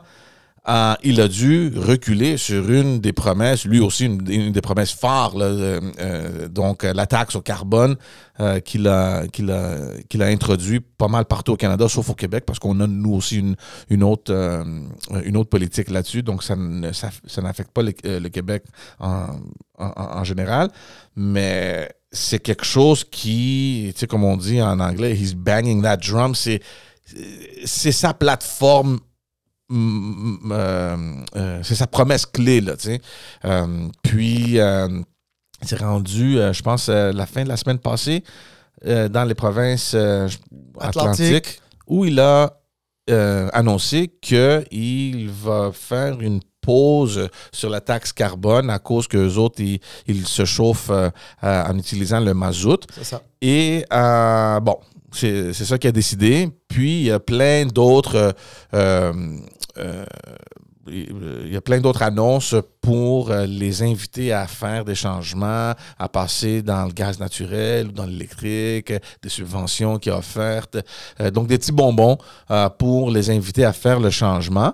[0.70, 5.38] euh, il a dû reculer sur une des promesses, lui aussi une, des promesses phares,
[5.38, 7.96] là, euh, euh, donc euh, la taxe au carbone
[8.42, 9.88] euh, qu'il a, qu'il a,
[10.20, 13.38] a introduit pas mal partout au Canada, sauf au Québec, parce qu'on a nous aussi
[13.38, 13.56] une,
[13.90, 14.64] une, autre, euh,
[15.24, 18.64] une autre politique là-dessus, donc ça, ne- ça, n'affecte pas le, le Québec
[19.00, 19.28] en,
[19.78, 20.70] en, en général,
[21.16, 25.98] mais c'est quelque chose qui, tu sais, comme on dit en anglais, he's banging that
[25.98, 26.62] drum, c'est
[27.66, 29.00] sa plateforme
[31.64, 33.02] c'est sa promesse clé, là, tu sais.
[33.46, 35.02] Euh, puis, euh,
[35.62, 38.24] c'est rendu, euh, je pense, euh, la fin de la semaine passée,
[38.86, 40.28] euh, dans les provinces euh,
[40.80, 41.26] Atlantique.
[41.26, 42.54] atlantiques, où il a
[43.10, 49.38] euh, annoncé qu'il va faire une pause sur la taxe carbone à cause que les
[49.38, 51.10] autres, ils, ils se chauffent euh,
[51.44, 52.82] euh, en utilisant le mazout.
[52.94, 53.22] C'est ça.
[53.42, 54.78] Et euh, bon,
[55.12, 56.50] c'est ça qui a décidé.
[56.68, 58.36] Puis il y a plein d'autres.
[59.80, 60.06] Euh,
[60.90, 65.74] euh, il y a plein d'autres annonces pour euh, les inviter à faire des changements,
[66.00, 70.78] à passer dans le gaz naturel ou dans l'électrique, des subventions qui sont offertes.
[71.34, 72.18] Donc, des petits bonbons
[72.80, 74.74] pour les inviter à faire le changement.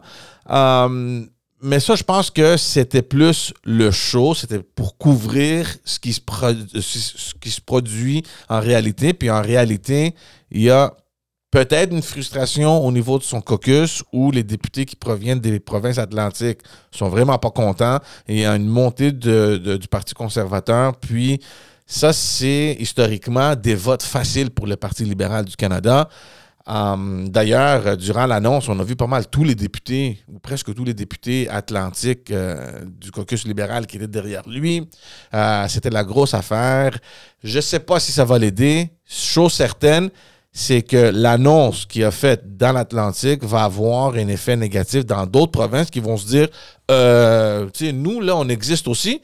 [1.65, 6.21] Mais ça, je pense que c'était plus le show, c'était pour couvrir ce qui, se
[6.81, 9.13] ce qui se produit en réalité.
[9.13, 10.13] Puis en réalité,
[10.51, 10.93] il y a
[11.53, 15.99] peut-être une frustration au niveau de son caucus où les députés qui proviennent des provinces
[15.99, 20.95] atlantiques sont vraiment pas contents et il y a une montée du Parti conservateur.
[20.97, 21.39] Puis
[21.85, 26.09] ça, c'est historiquement des votes faciles pour le Parti libéral du Canada.
[26.65, 30.85] Um, D'ailleurs, durant l'annonce, on a vu pas mal tous les députés, ou presque tous
[30.85, 34.89] les députés atlantiques euh, du caucus libéral qui étaient derrière lui.
[35.35, 36.97] Euh, C'était la grosse affaire.
[37.43, 38.89] Je ne sais pas si ça va l'aider.
[39.05, 40.09] Chose certaine,
[40.55, 45.51] c'est que l'annonce qu'il a faite dans l'Atlantique va avoir un effet négatif dans d'autres
[45.51, 46.47] provinces qui vont se dire,
[46.91, 49.19] euh, nous, là, on existe aussi.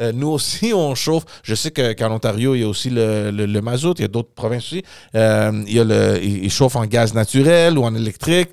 [0.00, 1.24] Euh, nous aussi, on chauffe.
[1.44, 3.94] Je sais que- qu'en Ontario, il y a aussi le, mazout.
[3.98, 4.82] Il y a d'autres provinces aussi.
[5.14, 8.50] Euh, il y a le, ils chauffent en gaz naturel ou en électrique.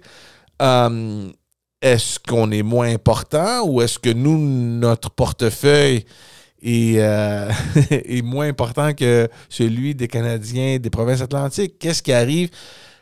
[1.82, 6.06] Est-ce qu'on est moins important ou est-ce que nous, notre portefeuille
[6.62, 7.52] est, euh,
[8.24, 11.78] moins important que celui des Canadiens des provinces atlantiques?
[11.80, 12.50] Qu'est-ce qui arrive?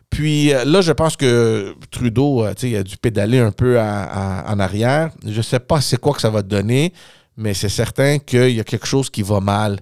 [0.09, 5.11] Puis euh, là, je pense que Trudeau, euh, a dû pédaler un peu en arrière.
[5.25, 6.93] Je ne sais pas c'est quoi que ça va donner,
[7.37, 9.79] mais c'est certain qu'il y a quelque chose qui va mal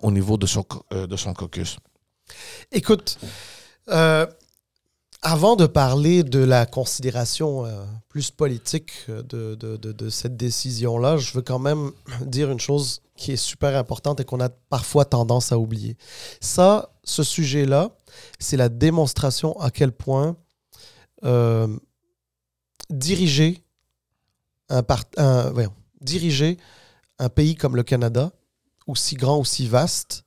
[0.00, 1.76] au niveau de son, de son caucus.
[2.72, 3.18] Écoute,
[5.28, 11.16] avant de parler de la considération euh, plus politique euh, de, de- de- cette décision-là,
[11.16, 15.04] je veux quand même dire une chose qui est super importante et qu'on a parfois
[15.04, 15.96] tendance à oublier.
[16.40, 17.90] Ça, ce sujet-là,
[18.38, 20.36] c'est la démonstration à quel point
[21.24, 21.76] euh,
[22.88, 23.64] diriger
[24.68, 25.52] un, part- un-
[26.00, 26.56] diriger
[27.18, 28.30] un pays comme le Canada,
[28.86, 30.22] aussi grand, aussi vaste,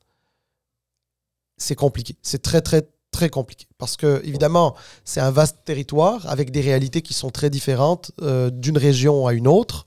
[1.56, 2.18] c'est compliqué.
[2.22, 3.68] C'est très, très, très compliqué.
[3.78, 8.50] Parce que, évidemment, c'est un vaste territoire avec des réalités qui sont très différentes euh,
[8.50, 9.86] d'une région à une autre,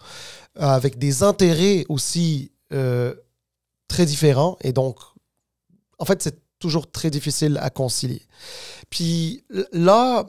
[0.58, 3.14] euh, avec des intérêts aussi euh,
[3.88, 4.56] très différents.
[4.62, 4.98] Et donc,
[5.98, 8.22] en fait, c'est toujours très difficile à concilier.
[8.90, 10.26] Puis là,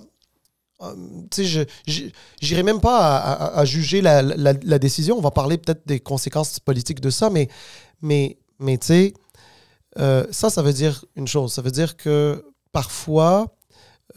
[1.38, 5.18] j'irai même pas à, juger la, décision.
[5.18, 7.48] On va parler peut-être des conséquences politiques de ça, mais,
[8.02, 9.14] mais, mais tu sais,
[9.96, 11.54] ça, ça veut dire une chose.
[11.54, 13.56] Ça veut dire que parfois,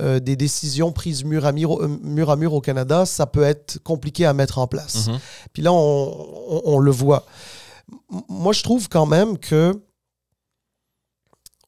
[0.01, 3.79] euh, des décisions prises mur à mur, mur à mur au Canada, ça peut être
[3.85, 5.09] compliqué à mettre en place.
[5.09, 5.19] Mm-hmm.
[5.53, 7.25] Puis là, on, on, le voit.
[8.29, 9.81] Moi, je trouve quand même que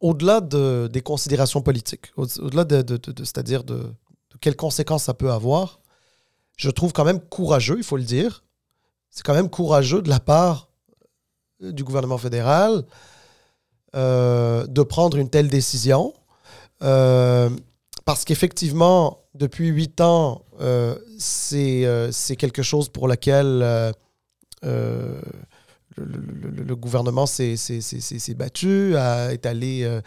[0.00, 3.92] au-delà de, des considérations politiques, au-delà de, de, de c'est-à-dire de,
[4.40, 5.80] quelles conséquences ça peut avoir,
[6.56, 8.44] je trouve quand même courageux, il faut le dire.
[9.10, 10.68] C'est quand même courageux de la part
[11.62, 12.84] euh, du gouvernement fédéral
[13.94, 16.12] euh, de prendre une telle décision.
[16.82, 17.50] Euh,
[18.04, 20.44] parce qu'effectivement, depuis huit ans,
[21.18, 23.94] c'est quelque chose pour lequel
[24.62, 25.22] le,
[26.74, 27.56] gouvernement s'est
[28.36, 30.00] battu, a, est allé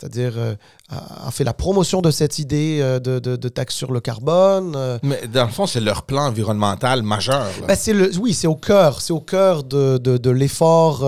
[0.00, 0.54] c'est-à-dire euh,
[0.88, 4.72] a, fait la promotion de cette idée euh, de, de, taxe sur le carbone.
[4.74, 4.98] Euh.
[5.02, 7.48] Mais dans le fond, c'est leur plan environnemental majeur.
[7.68, 11.00] Ben, le, oui, c'est au cœur, c'est au cœur de, de l'effort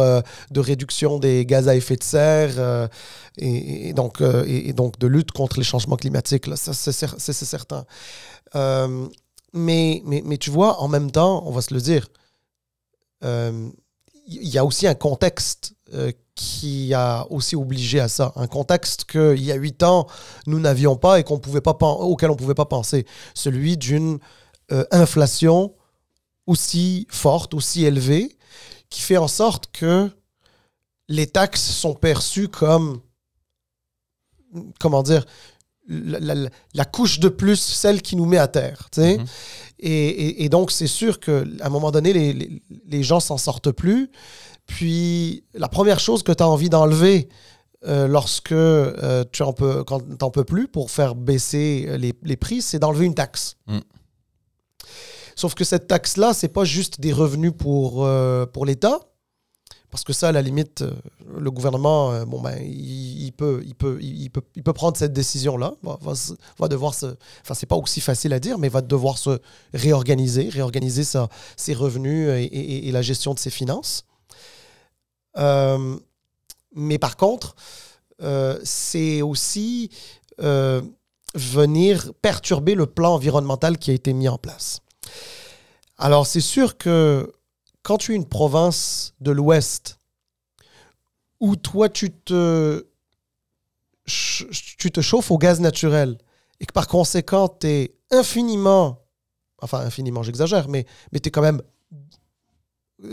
[0.51, 2.89] de réduction des gaz à effet de serre
[3.39, 6.47] et, donc, et, donc de lutte contre les changements climatiques.
[6.47, 7.85] Là, ça, c'est, certain.
[9.55, 12.09] mais, mais, mais tu vois, en même temps, on va se le dire,
[13.23, 15.75] il y a aussi un contexte
[16.35, 18.33] qui a aussi obligé à ça.
[18.37, 20.07] Un contexte qu'il y a huit ans,
[20.47, 23.07] nous n'avions pas et qu'on pouvait pas auquel on ne pouvait pas penser.
[23.35, 24.19] Celui d'une
[24.71, 25.75] euh, inflation
[26.47, 28.37] aussi forte, aussi élevée,
[28.89, 30.11] qui fait en sorte que
[31.09, 33.01] les taxes sont perçues comme,
[34.81, 35.25] comment dire,
[35.89, 38.89] la, couche de plus, celle qui nous met à terre.
[38.97, 39.27] Mm-hmm.
[39.81, 43.73] et, et, donc, c'est sûr qu'à un moment donné, les, les, les gens s'en sortent
[43.73, 44.11] plus.
[44.73, 47.29] Puis la première chose que tu as envie d'enlever
[47.87, 52.37] euh, lorsque euh, tu en peux, quand tu n'en peux plus pour faire baisser les,
[52.37, 53.57] prix, c'est d'enlever une taxe.
[53.67, 53.81] Mm.
[55.37, 58.99] Sauf que cette taxe-là, c'est pas juste des revenus pour, euh, pour l'État,
[59.91, 60.83] parce que ça, à la limite,
[61.37, 65.75] le gouvernement, bon ben, il, peut, il, peut, il, peut, il peut prendre cette décision-là,
[65.83, 65.99] va,
[66.59, 67.15] va, devoir se...
[67.43, 69.39] Enfin, c'est pas aussi facile à dire, mais va devoir se
[69.75, 74.07] réorganiser, réorganiser sa, ses revenus et, et la gestion de ses finances.
[75.37, 75.99] Euh,
[76.75, 77.55] mais par contre,
[78.23, 79.91] euh, c'est aussi
[80.41, 80.83] euh,
[81.35, 84.81] venir perturber le plan environnemental qui a été mis en place.
[85.99, 87.33] Alors, c'est sûr que
[87.83, 89.99] quand tu es une province de l'Ouest,
[91.41, 92.87] où toi, tu te,
[94.07, 96.19] tu te chauffes au gaz naturel,
[96.61, 99.01] et que par conséquent, tu es infiniment,
[99.61, 101.63] enfin infiniment, j'exagère, mais, mais tu es quand même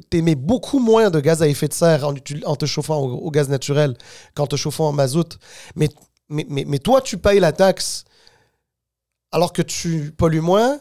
[0.10, 2.14] t'émets beaucoup moins de gaz à effet de serre en,
[2.46, 3.98] en te chauffant au, gaz naturel
[4.36, 5.38] qu'en te chauffant en mazout.
[5.76, 5.90] Mais,
[6.30, 8.04] mais, mais, toi, tu payes la taxe
[9.32, 10.80] alors que tu pollues moins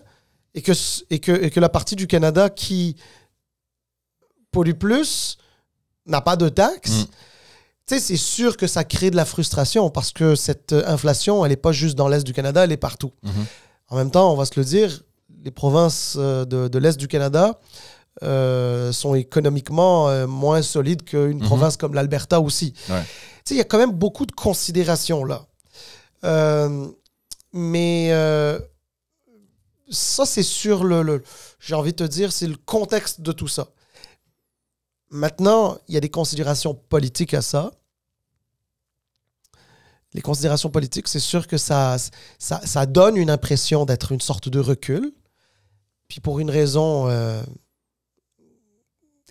[0.54, 0.72] et que,
[1.10, 2.96] et que, et que la partie du Canada qui
[4.50, 5.38] pollue plus
[6.06, 6.90] n'a pas de taxe.
[6.90, 7.04] Mm.
[7.86, 11.50] Tu sais, c'est sûr que ça crée de la frustration parce que cette inflation, elle
[11.50, 13.12] n'est pas juste dans l'Est du Canada, elle est partout.
[13.24, 13.46] Mm-hmm.
[13.88, 15.02] En même temps, on va se le dire,
[15.44, 17.58] les provinces euh, de, de l'Est du Canada,
[18.24, 21.46] euh, sont économiquement euh, moins solides qu'une mhm.
[21.46, 22.74] province comme l'Alberta aussi.
[23.50, 25.46] Il y a quand même beaucoup de considérations là.
[26.24, 26.88] Euh,
[27.52, 28.10] mais
[29.90, 31.22] ça, c'est sur le,
[31.60, 33.68] j'ai envie de te dire, c'est le contexte de tout ça.
[35.10, 37.70] Maintenant, il y a des considérations politiques à ça.
[40.12, 41.96] Les considérations politiques, c'est sûr que ça,
[42.38, 45.12] ça, ça, donne une impression d'être une sorte de recul.
[46.08, 47.08] Puis pour une raison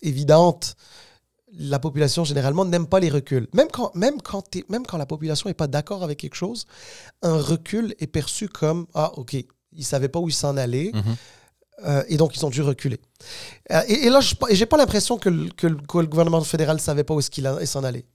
[0.01, 0.75] évidente,
[1.53, 3.47] la population généralement n'aime pas les reculs.
[3.53, 6.65] Même quand, même quand, même quand la population n'est pas d'accord avec quelque chose,
[7.21, 10.91] un recul est perçu comme Ah, OK, ils ne savaient pas où ils s'en allaient.
[10.93, 11.15] Mhm.
[11.85, 12.99] Euh, et donc, ils ont dû reculer.
[13.71, 17.13] Euh, et, là, je n'ai pas l'impression que, que, le gouvernement fédéral ne savait pas
[17.13, 18.05] où est-ce qu'il s'en allait.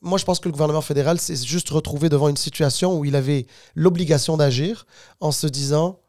[0.00, 3.14] Moi, je pense que le gouvernement fédéral s'est juste retrouvé devant une situation où il
[3.14, 4.86] avait l'obligation d'agir
[5.20, 6.00] en se disant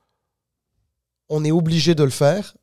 [1.29, 2.55] on est obligé de le faire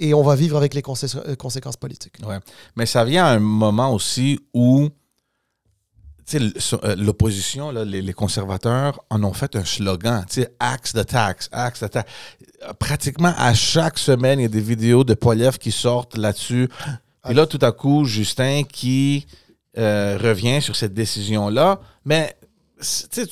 [0.00, 2.16] et on va vivre avec les euh, conséquences politiques.
[2.24, 2.38] Ouais.
[2.76, 4.88] Mais ça vient à un moment aussi où
[6.34, 10.24] euh, l'opposition, les, conservateurs en ont fait un slogan,
[10.60, 12.12] axe de taxe, axe de taxe.
[12.78, 16.68] Pratiquement à chaque semaine, il y a des vidéos de Poiliev qui sortent là-dessus.
[17.28, 19.26] Et là, tout à coup, Justin qui
[19.78, 21.80] euh, revient sur cette décision-là.
[22.04, 22.36] Mais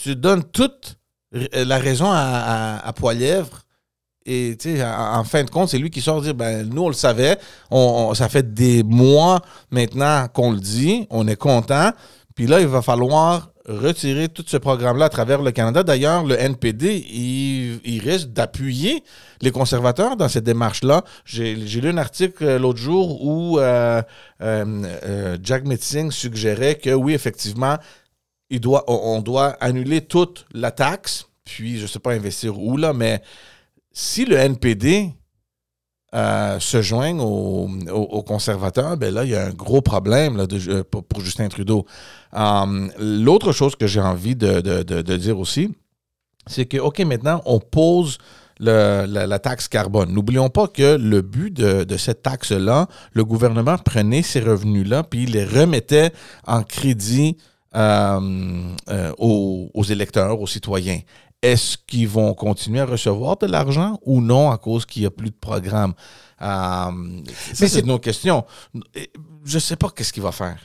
[0.02, 0.96] tu donnes toute
[1.32, 3.65] la raison à, à, à Poilievre
[4.26, 6.94] et en, en fin de compte, c'est lui qui sort dire ben nous on le
[6.94, 7.38] savait,
[7.70, 11.90] on, ça fait des mois maintenant qu'on le dit, on est content.
[12.34, 15.82] Puis là, il va falloir retirer tout ce programme-là à travers le Canada.
[15.82, 19.02] D'ailleurs, le NPD, il, il risque d'appuyer
[19.40, 21.02] les conservateurs dans cette démarche-là.
[21.24, 24.02] J'ai lu un article euh, l'autre jour où euh,
[24.42, 27.76] euh, Jack Metzing suggérait que oui, effectivement,
[28.50, 32.76] il doit, on doit annuler toute la taxe, puis je ne sais pas investir où,
[32.76, 33.20] là, mais
[33.98, 35.14] si le NPD
[36.14, 40.84] euh, se joignent aux, conservateurs, ben là, il y a un gros problème là, euh,
[40.84, 41.86] pour, Justin Trudeau.
[42.34, 45.74] Um, L'autre chose que j'ai envie de, dire aussi,
[46.46, 48.18] c'est que, OK, maintenant, on pose
[48.58, 50.12] la, taxe carbone.
[50.12, 55.32] N'oublions pas que le but de, cette taxe-là, le gouvernement prenait ces revenus-là, puis il
[55.32, 56.12] les remettait
[56.46, 57.38] en crédit
[57.74, 58.20] euh,
[58.90, 61.00] euh, aux électeurs, aux citoyens.
[61.42, 65.10] Est-ce qu'ils vont continuer à recevoir de l'argent ou non à cause qu'il n'y a
[65.10, 65.94] plus de programme?
[66.42, 67.22] Euh, Mais
[67.54, 68.44] c'est c'est- une autre question.
[69.44, 70.58] Je ne sais pas qu'est-ce qu'il va faire.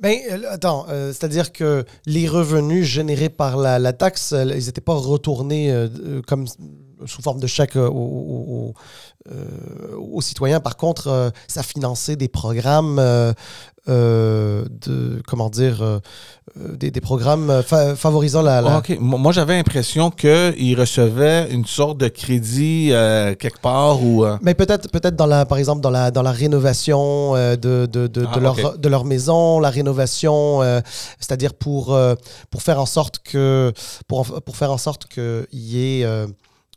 [0.00, 4.66] Ben, euh, attends, euh, c'est-à-dire que les revenus générés par la, la taxe, euh, ils
[4.66, 6.44] n'étaient pas retournés euh, comme
[7.04, 8.74] sous forme de chèque euh, aux, aux-
[9.30, 10.60] aux, euh, citoyens.
[10.60, 12.98] Par contre, euh, ça finançait des programmes
[13.88, 15.98] euh, de, comment dire, euh,
[16.56, 18.60] des, des programmes fa- favorisant la...
[18.98, 24.24] Moi, j'avais l'impression qu'il recevait une sorte de crédit euh, quelque part ou.
[24.42, 28.26] Mais peut-être, peut-être dans la, par exemple, dans la, dans la rénovation de, de, de,
[28.28, 28.80] Ah, de leur, ok.
[28.80, 30.62] de leur maison, la rénovation,
[31.20, 31.96] c'est-à-dire pour,
[32.50, 33.72] pour faire en sorte que,
[34.08, 34.26] pour,
[34.56, 36.06] faire en sorte qu'il y ait,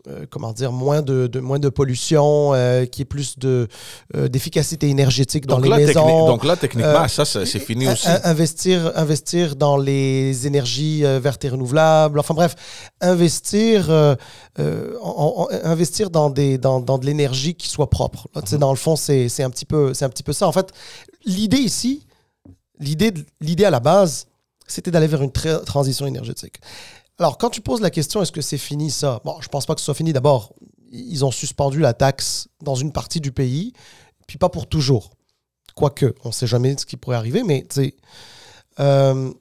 [0.07, 3.67] euh, comment dire, moins de, de- moins de pollution, euh, qu'il y ait plus de,
[4.15, 6.25] euh, d'efficacité énergétique dans donc, les là, maisons.
[6.27, 8.07] donc là, techniquement, Euh, ça, c'est fini In- aussi.
[8.07, 12.19] in- Investir, investir dans les énergies vertes et renouvelables.
[12.19, 12.55] Enfin bref,
[13.01, 14.15] investir, en-
[15.01, 18.27] en- investir dans, des, dans, dans de l'énergie qui soit propre.
[18.35, 20.47] Là, sais, Dans le fond, c'est un, petit peu- c'est un petit peu ça.
[20.47, 20.71] En fait,
[21.25, 22.05] l'idée ici,
[22.79, 24.27] l'idée l'idée à la base,
[24.67, 26.55] c'était d'aller vers une tra- transition énergétique.
[27.19, 29.21] Alors, quand tu poses la question, est-ce que c'est fini ça?
[29.25, 30.13] Bon, je pense pas que ce soit fini.
[30.13, 30.53] D'abord,
[30.91, 33.73] ils ont suspendu la taxe dans une partie du pays,
[34.25, 35.11] puis pas pour toujours.
[35.75, 37.67] Quoique, on ne sait jamais ce qui pourrait arriver, mais
[38.79, 39.33] euh,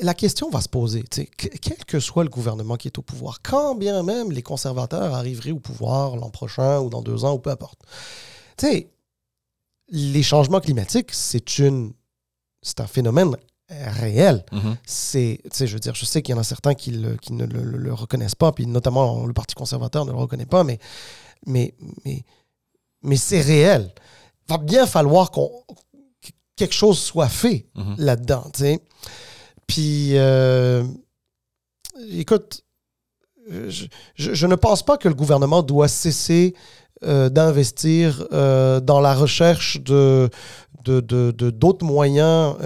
[0.00, 1.04] la question va se poser.
[1.04, 5.50] quel que soit le gouvernement qui est au pouvoir, quand bien même les conservateurs arriveraient
[5.50, 7.82] au pouvoir l'an prochain ou dans deux ans ou peu importe.
[9.90, 11.44] Les changements climatiques, c'est
[12.62, 13.36] c'est un phénomène
[13.86, 14.76] réel Mhm.
[14.86, 17.16] c'est, tu sais, je veux dire, je sais qu'il y en a certains qui, le-
[17.16, 20.46] qui ne le, le- le reconnaissent pas, puis notamment le Parti conservateur ne le reconnaît
[20.46, 20.78] pas, mais,
[21.46, 22.22] mais, mais,
[23.02, 23.92] mais c'est réel.
[24.48, 25.50] Va bien falloir qu'on,
[26.22, 27.94] que quelque chose soit fait Mhm.
[27.98, 28.80] là-dedans, tu sais.
[29.66, 30.84] Puis, euh,
[32.12, 32.62] écoute,
[33.50, 36.54] je, je- je ne pense pas que le gouvernement doit cesser
[37.02, 40.30] euh, d'investir euh, dans la recherche de,
[40.84, 42.56] de, de- de- d'autres moyens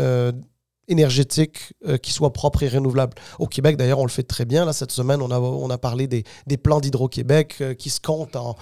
[0.88, 3.14] énergétiques euh, qui soient propres et renouvelables.
[3.38, 4.64] Au Québec, d'ailleurs, on le fait très bien.
[4.64, 8.00] Là, cette semaine, on a, on a parlé des, des plans d'Hydro-Québec euh, qui se
[8.00, 8.56] comptent en,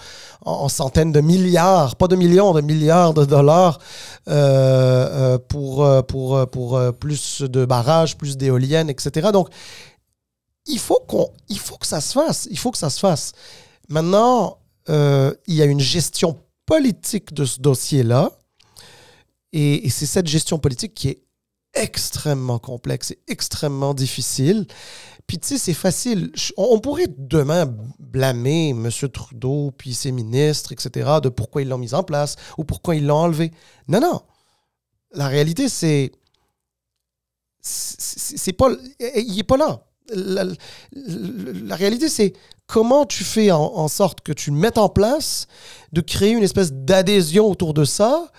[0.45, 3.79] en- en centaines de milliards, pas de millions, de milliards de dollars
[4.29, 9.31] euh, pour, pour, pour plus de barrages, plus d'éoliennes, etc.
[9.33, 9.49] Donc,
[10.67, 11.01] il faut,
[11.49, 12.49] il faut que ça se fasse.
[12.51, 13.33] Il faut que ça se fasse.
[13.89, 14.59] Maintenant,
[14.89, 18.31] il y a une gestion politique de ce dossier-là.
[19.53, 21.23] Et c'est cette gestion politique qui est
[21.75, 24.67] extrêmement complexe et extrêmement difficile.
[25.27, 26.33] Puis, tu sais, c'est facile.
[26.57, 27.67] On, pourrait demain
[27.99, 28.91] blâmer M.
[29.13, 33.07] Trudeau puis ses ministres, etc., de pourquoi ils l'ont mis en place ou pourquoi ils
[33.07, 33.53] l'ont enlevé.
[33.89, 34.23] Non, non.
[35.13, 36.13] La réalité, c'est.
[37.61, 38.71] c'est- pas.
[39.01, 39.85] Il est pas là.
[40.13, 42.33] La, réalité, c'est
[42.67, 45.47] comment tu fais en, sorte que tu mettes en place,
[45.93, 48.31] de créer une espèce d'adhésion autour de ça,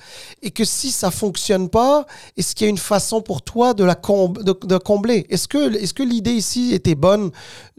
[0.41, 2.05] et que si ça fonctionne pas,
[2.36, 5.26] est-ce qu'il y a une façon pour toi de la de, combler?
[5.30, 7.32] Est-ce que, est que l'idée ici était bonne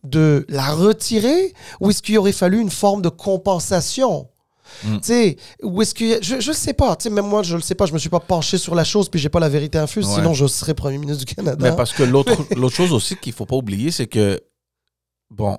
[0.05, 4.29] de la retirer, ou est-ce qu'il aurait fallu une forme de compensation?
[4.85, 4.97] Mm.
[4.97, 7.63] Tu sais, ou est-ce que je je sais pas, tu sais même moi je le
[7.63, 9.79] sais pas, je me suis pas penché sur la chose puis j'ai pas la vérité
[9.79, 10.15] infuse, Ouais.
[10.15, 11.57] sinon je serais premier ministre du Canada.
[11.71, 12.35] Mais parce que l'autre
[12.71, 14.41] chose aussi qu'il faut pas oublier, c'est que,
[15.31, 15.59] bon,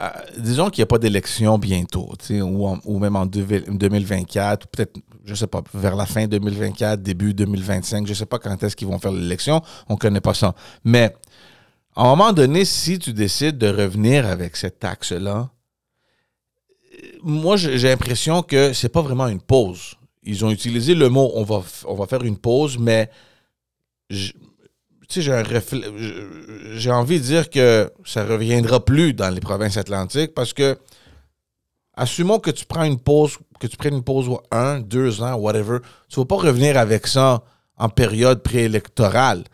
[0.00, 4.64] euh, disons qu'il n'y a pas d'élection bientôt, ou, en- ou même en deux- 2024,
[4.64, 8.60] ou peut-être, je sais pas, vers la fin 2024, début 2025, je sais pas quand
[8.62, 10.54] est-ce qu'ils vont faire l'élection, on connaît pas ça.
[10.84, 11.14] Mais,
[11.94, 15.50] à un moment donné, si tu décides de revenir avec cette taxe-là,
[17.22, 19.94] moi, j'ai l'impression que c'est pas vraiment une pause.
[20.22, 23.10] Ils ont utilisé le mot on va, on va faire une pause, mais
[24.08, 24.32] j'ai
[25.14, 30.78] j'ai envie de dire que ça reviendra plus dans les provinces atlantiques parce que
[31.94, 35.78] assumons que tu prends une pause, que tu prennes une pause un, deux ans, whatever,
[36.08, 37.42] tu vas pas revenir avec ça
[37.76, 39.44] en période préélectorale.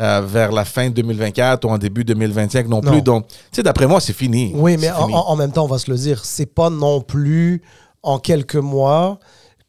[0.00, 2.90] Euh, vers la fin 2024 ou en début 2025 non, Non.
[2.90, 3.02] plus.
[3.02, 4.52] Donc, tu sais, d'après moi, c'est fini.
[4.54, 5.14] Oui, mais en, fini.
[5.14, 7.62] en- en même temps, on va se le dire, c'est pas non plus
[8.02, 9.18] en quelques mois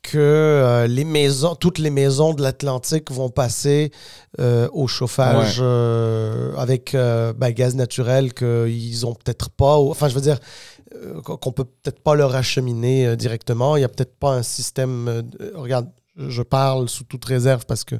[0.01, 3.91] que euh, les maisons, toutes les maisons de l'Atlantique vont passer
[4.39, 9.79] euh, au chauffage euh, avec ben, gaz naturel qu'ils ont peut-être pas.
[9.79, 10.39] ou- Enfin, je veux dire
[11.23, 13.75] qu'on peut peut-être pas leur acheminer directement.
[13.77, 15.23] Il y a peut-être pas un système.
[15.23, 17.95] de- regarde, je parle sous toute réserve parce que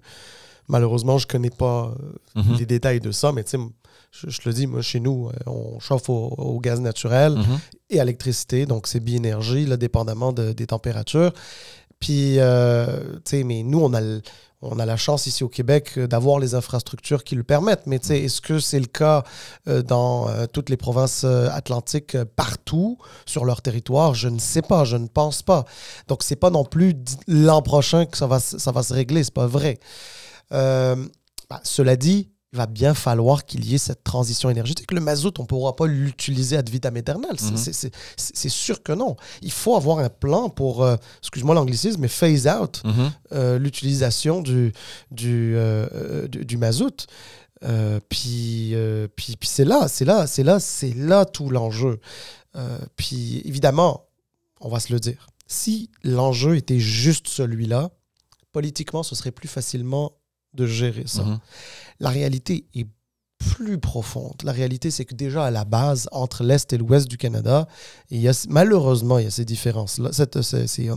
[0.68, 1.94] malheureusement, je connais pas
[2.38, 2.58] euh, Mhm.
[2.58, 3.58] les détails de ça, mais tu sais,
[4.12, 7.34] je, je te le dis, moi, chez nous, euh, on chauffe au, au gaz naturel
[7.34, 7.60] Mhm.
[7.90, 11.32] et à l'électricité, donc c'est bi-énergie, là, dépendamment de- des températures.
[12.00, 14.02] Puis, euh, tu sais, mais nous, on a,
[14.62, 17.88] on a la chance ici au Québec d'avoir les infrastructures qui le permettent.
[17.88, 19.24] Mais tu sais, est-ce que c'est le cas
[19.68, 24.14] euh, dans euh, toutes les provinces atlantiques, partout sur leur territoire?
[24.14, 25.66] Je ne sais pas, je ne pense pas.
[26.08, 26.96] Donc, c'est pas non plus
[27.28, 29.80] l'an prochain que ça va, ça va se régler, c'est pas vrai.
[30.52, 30.96] Euh,
[31.50, 34.92] bah, cela dit, il va bien falloir qu'il y ait cette transition énergétique.
[34.94, 37.36] Le mazout, on ne pourra pas l'utiliser ad vitam aeternam.
[37.38, 37.52] C'est-
[37.84, 37.92] Mhm.
[38.18, 39.18] c'est- sûr que non.
[39.42, 43.12] Il faut avoir un plan pour, euh, excuse-moi l'anglicisme, mais phase out Mhm.
[43.34, 44.72] euh, l'utilisation du,
[45.12, 47.08] du, euh, du, du mazout.
[48.10, 48.76] Puis
[49.16, 52.00] puis, puis c'est là, c'est là, c'est là, c'est là tout l'enjeu.
[52.96, 54.06] Puis évidemment,
[54.62, 57.90] on va se le dire, si l'enjeu était juste celui-là,
[58.52, 60.14] politiquement, ce serait plus facilement
[60.56, 61.24] de gérer ça.
[61.24, 61.40] Mhm.
[62.00, 62.88] La réalité est
[63.38, 64.36] plus profonde.
[64.44, 67.68] La réalité, c'est que déjà à la base, entre l'Est et l'Ouest du Canada,
[68.10, 70.96] il y a, malheureusement, il y a ces différences-là, cette- ces, ces, euh,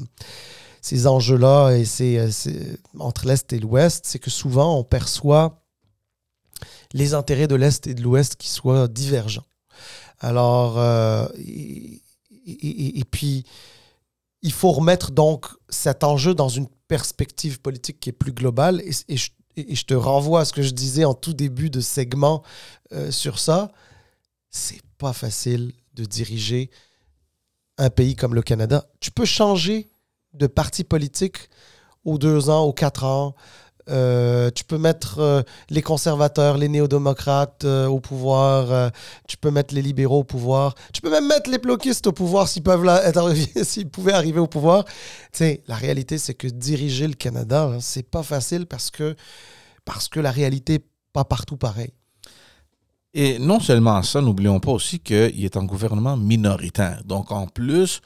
[0.80, 5.62] ces enjeux-là et ces, euh, ces- entre l'Est et l'Ouest, c'est que souvent on perçoit
[6.92, 9.44] les intérêts de l'Est et de l'Ouest qui soient divergents.
[10.20, 12.02] Alors, euh, et,
[12.46, 13.44] et- et- et puis,
[14.42, 18.80] il faut remettre donc cet enjeu dans une perspective politique qui est plus globale.
[18.82, 21.70] Et, et je, et je te renvoie à ce que je disais en tout début
[21.70, 22.42] de segment
[22.92, 23.72] euh, sur ça.
[24.50, 26.70] C'est pas facile de diriger
[27.76, 28.86] un pays comme le Canada.
[29.00, 29.90] Tu peux changer
[30.34, 31.48] de parti politique
[32.04, 33.34] aux deux ans, aux quatre ans.
[33.90, 38.90] Euh, tu peux mettre euh, les conservateurs, les néo-démocrates euh, au pouvoir.
[39.26, 40.74] tu peux mettre les libéraux au pouvoir.
[40.92, 43.34] Tu peux même mettre les bloquistes au pouvoir s'ils peuvent être
[43.64, 44.84] s'ils pouvaient arriver au pouvoir.
[44.84, 44.92] Tu
[45.32, 49.16] sais, la réalité, c'est que diriger le Canada, là, c'est pas facile parce que,
[49.84, 51.92] parce que la réalité n'est pas partout pareil.
[53.14, 57.02] Et non seulement ça, n'oublions pas aussi qu'il est en gouvernement minoritaire.
[57.04, 58.02] Donc, en plus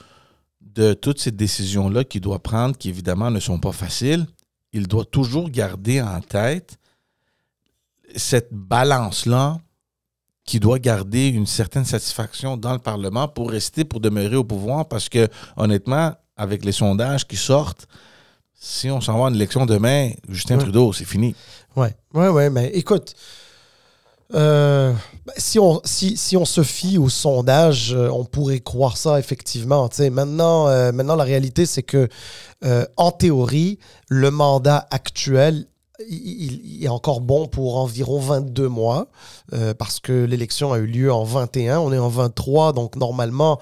[0.61, 4.27] de toutes ces décisions-là qu'il doit prendre, qui évidemment ne sont pas faciles,
[4.73, 6.79] il doit toujours garder en tête
[8.17, 9.59] cette balance-là
[10.45, 14.89] qui doit garder une certaine satisfaction dans le Parlement pour rester, pour demeurer au pouvoir,
[14.89, 17.87] parce que honnêtement, avec les sondages qui sortent,
[18.55, 20.63] si on s'en va en élection demain, Justin Ouais.
[20.63, 21.35] Trudeau, c'est fini.
[21.77, 23.15] Ouais, ouais, ouais, mais écoute,
[24.35, 24.93] euh,
[25.37, 29.89] si, on, si, si on se fie au sondage, euh, on pourrait croire ça effectivement.
[30.11, 32.09] Maintenant, euh, maintenant, la réalité, c'est que,
[32.97, 33.79] en théorie,
[34.09, 35.67] le mandat actuel,
[36.09, 39.09] est encore bon pour environ 22 mois,
[39.79, 43.61] parce que l'élection a eu lieu en 21, on est en 23, donc normalement,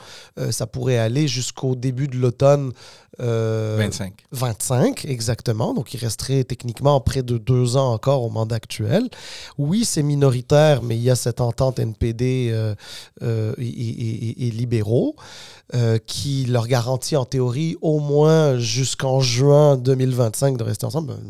[0.51, 2.73] ça pourrait aller jusqu'au début de l'automne.
[3.21, 4.13] Euh, 25.
[4.33, 5.75] 25, exactement.
[5.75, 9.09] Donc, il resterait techniquement près de deux ans encore au mandat actuel.
[9.59, 12.75] Oui, c'est minoritaire, mais il y a cette entente NPD euh,
[13.23, 15.15] euh, et, et- et- et libéraux
[16.07, 21.15] qui leur garantit en théorie au moins jusqu'en juin 2025 de rester ensemble.
[21.15, 21.21] Ben,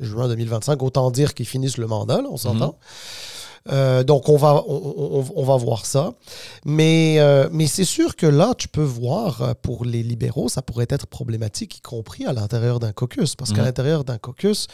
[0.00, 2.76] Juin 2025, autant dire qu'ils finissent le mandat, là, on s'entend.
[3.70, 6.12] Euh, donc, on va, on, on- on va voir ça.
[6.64, 10.62] Mais, euh, mais c'est sûr que là, tu peux voir, euh, pour les libéraux, ça
[10.62, 13.36] pourrait être problématique, y compris à l'intérieur d'un caucus.
[13.36, 14.66] Parce qu'à l'intérieur d'un caucus,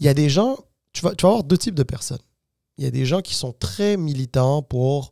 [0.00, 0.58] il y a des gens,
[0.92, 2.20] tu vas, tu vas avoir deux types de personnes.
[2.78, 5.10] Il y a des gens qui sont très militants pour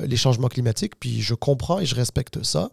[0.00, 2.70] les changements climatiques, puis je comprends et je respecte ça.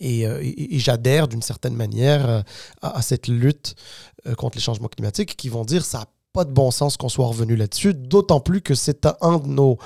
[0.00, 2.44] Et, et- et j'adhère d'une certaine manière
[2.82, 3.74] à, à cette lutte
[4.36, 7.26] contre les changements climatiques qui vont dire ça n'a pas de bon sens qu'on soit
[7.26, 9.78] revenu là-dessus, d'autant plus que c'est un, de nos,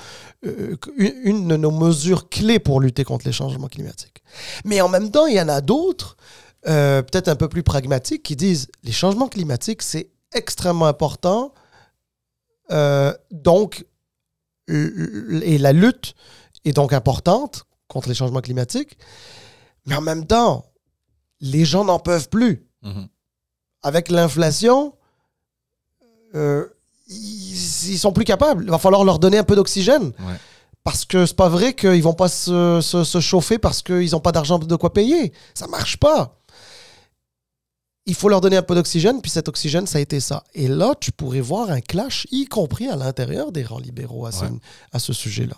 [0.45, 4.23] euh, une, de nos mesures clés pour lutter contre les changements climatiques.
[4.65, 6.17] Mais en même temps, il y en a d'autres,
[6.67, 11.53] euh, peut-être un peu plus pragmatiques, qui disent les changements climatiques, c'est extrêmement important.
[12.71, 13.85] Euh, donc,
[14.67, 16.15] et la lutte
[16.65, 18.97] est donc importante contre les changements climatiques.
[19.85, 20.65] Mais en même temps,
[21.41, 22.65] les gens n'en peuvent plus.
[22.81, 23.07] Mhm.
[23.81, 24.95] Avec l'inflation,
[26.35, 26.65] euh,
[27.07, 28.63] ils, ils sont plus capables.
[28.65, 30.05] Il va falloir leur donner un peu d'oxygène.
[30.19, 30.35] Ouais.
[30.83, 34.19] Parce que c'est pas vrai qu'ils vont pas se, se- se chauffer parce qu'ils n'ont
[34.19, 35.31] pas d'argent de quoi payer.
[35.53, 36.39] Ça marche pas.
[38.05, 40.43] il faut leur donner un peu d'oxygène, puis cet oxygène, ça a été ça.
[40.53, 44.31] Et là, tu pourrais voir un clash, y compris à l'intérieur des rangs libéraux à
[44.33, 44.43] ce,
[44.91, 45.55] à ce sujet-là.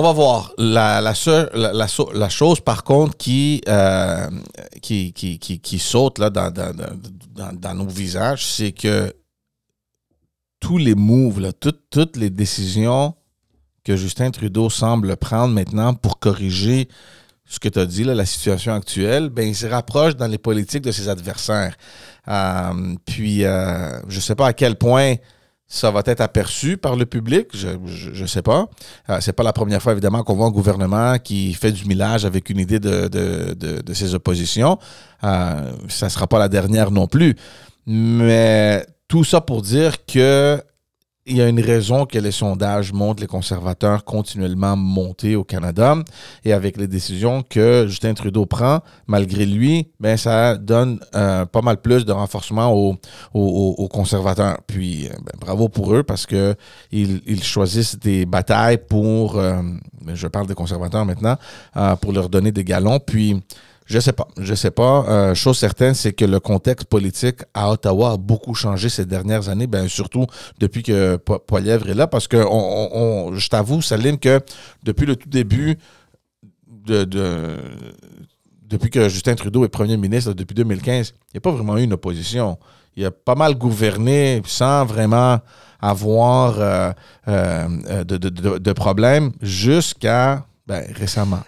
[0.00, 0.52] On va voir.
[0.58, 3.60] La, chose, par contre, qui,
[5.80, 9.12] saute dans, nos visages, c'est que
[10.60, 11.52] tous les moves,
[11.90, 13.16] toutes, les décisions
[13.82, 16.88] que Justin Trudeau semble prendre maintenant pour corriger
[17.44, 20.84] ce que tu as dit, la situation actuelle, ben, il se rapproche dans les politiques
[20.84, 21.74] de ses adversaires.
[22.28, 25.16] Euh, puis, euh, je ne sais pas à quel point
[25.68, 28.68] ça va être aperçu par le public, je ne sais pas.
[29.10, 32.24] Euh, c'est pas la première fois, évidemment, qu'on voit un gouvernement qui fait du millage
[32.24, 34.78] avec une idée de, de, de, de ses oppositions.
[35.24, 37.36] Euh, ça ne sera pas la dernière non plus.
[37.86, 40.58] Mais tout ça pour dire que
[41.28, 45.96] il y a une raison que les sondages montrent les conservateurs continuellement monter au Canada
[46.44, 51.60] et avec les décisions que Justin Trudeau prend, malgré lui, ben ça donne euh, pas
[51.60, 54.58] mal plus de renforcement aux, conservateurs.
[54.66, 56.54] Puis euh, ben, bravo pour eux parce que
[56.90, 59.62] ils, choisissent des batailles pour, euh,
[60.14, 61.36] je parle des conservateurs maintenant,
[62.00, 63.00] pour leur donner des galons.
[63.00, 63.42] Puis
[63.88, 64.28] je sais pas.
[64.38, 65.04] Je sais pas.
[65.08, 69.48] Euh, chose certaine, c'est que le contexte politique à Ottawa a beaucoup changé ces dernières
[69.48, 70.26] années, ben surtout
[70.58, 74.40] depuis que Poilièvre est là, parce que on, je t'avoue, Salim, que
[74.82, 75.78] depuis le tout début
[76.66, 77.04] de,
[78.62, 81.82] depuis que Justin Trudeau est premier ministre depuis 2015, il n'y a pas vraiment eu
[81.82, 82.58] une opposition.
[82.94, 85.38] Il a pas mal gouverné sans vraiment
[85.80, 86.92] avoir euh,
[87.28, 91.40] euh, de, de, problèmes jusqu'à ben, récemment.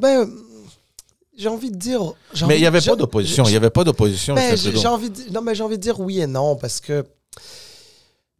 [0.00, 0.26] ben,
[1.38, 2.00] j'ai envie de dire.
[2.46, 3.44] Mais il n'y avait pas d'opposition.
[3.44, 4.34] Il n'y avait pas d'opposition.
[4.36, 7.04] J'ai envie de, non, mais j'ai envie de dire oui et non parce que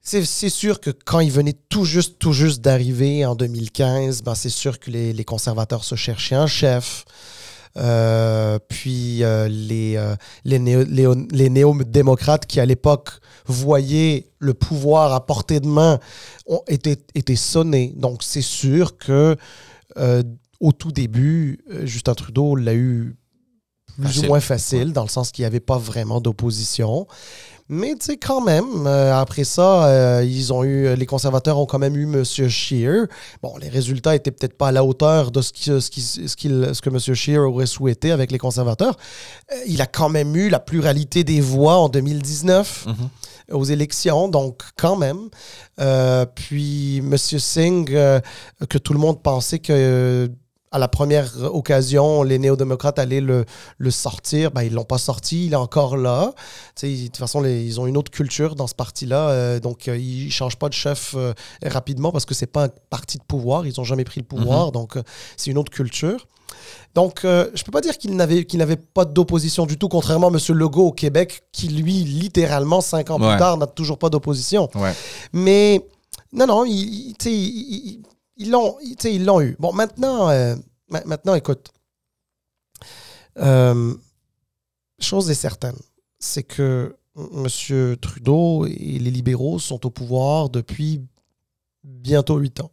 [0.03, 4.49] c'est sûr que quand il venait tout juste, tout juste d'arriver en 2015, ben c'est
[4.49, 7.05] sûr que les, les, conservateurs se cherchaient un chef.
[7.77, 13.11] Euh, puis euh, les, euh, les, les, néo-démocrates qui, à l'époque,
[13.47, 16.01] voyaient le pouvoir à portée de main,
[16.47, 17.93] ont été, été sonnés.
[17.97, 19.37] Donc, c'est sûr que
[20.61, 23.17] au tout début, euh, Justin Trudeau l'a eu
[24.01, 27.09] plus ou moins facile, dans le sens qu'il n'y avait pas vraiment d'opposition.
[27.69, 31.67] Mais tu sais, quand même, euh, après ça, euh, ils ont eu, les conservateurs ont
[31.67, 32.25] quand même eu M.
[32.25, 33.09] Scheer.
[33.43, 36.29] Bon, les résultats étaient peut-être pas à la hauteur de ce, qui, ce, qui, ce,
[36.29, 36.99] ce que M.
[36.99, 38.97] Scheer aurait souhaité avec les conservateurs.
[39.67, 43.55] il a quand même eu la pluralité des voix en 2019 mm-hmm.
[43.55, 45.29] aux élections, donc quand même.
[46.37, 47.19] puis M.
[47.19, 50.31] Singh, que tout le monde pensait que
[50.71, 53.45] à la première occasion, les néo-démocrates allaient le,
[53.79, 54.51] le sortir.
[54.51, 56.33] Ben, ils ne l'ont pas sorti, il est encore là.
[56.83, 59.31] de toute façon, ils ont une autre culture dans ce parti-là.
[59.31, 61.33] Euh, donc, euh, ils ne changent pas de chef euh,
[61.65, 63.67] rapidement parce que ce n'est pas un parti de pouvoir.
[63.67, 64.67] Ils n'ont jamais pris le pouvoir.
[64.67, 64.73] Mhm.
[64.73, 64.99] Donc,
[65.37, 66.27] c'est une autre culture.
[66.95, 70.31] Donc, je ne peux pas dire qu'il n'avait n'avait pas d'opposition du tout, contrairement à
[70.31, 70.39] M.
[70.57, 74.69] Legault au Québec, qui, lui, littéralement, cinq ans plus tard, n'a toujours pas d'opposition.
[75.33, 75.87] Mais,
[76.33, 78.01] non, non, il, il
[78.39, 79.57] ils l'ont, ils l'ont eu.
[79.59, 80.57] Bon, maintenant, euh,
[80.89, 81.71] maintenant écoute,
[83.39, 83.95] euh,
[84.99, 85.77] chose est certaine,
[86.19, 87.97] c'est que M.
[88.01, 91.05] Trudeau et les libéraux sont au pouvoir depuis
[91.85, 92.71] bientôt huit ans.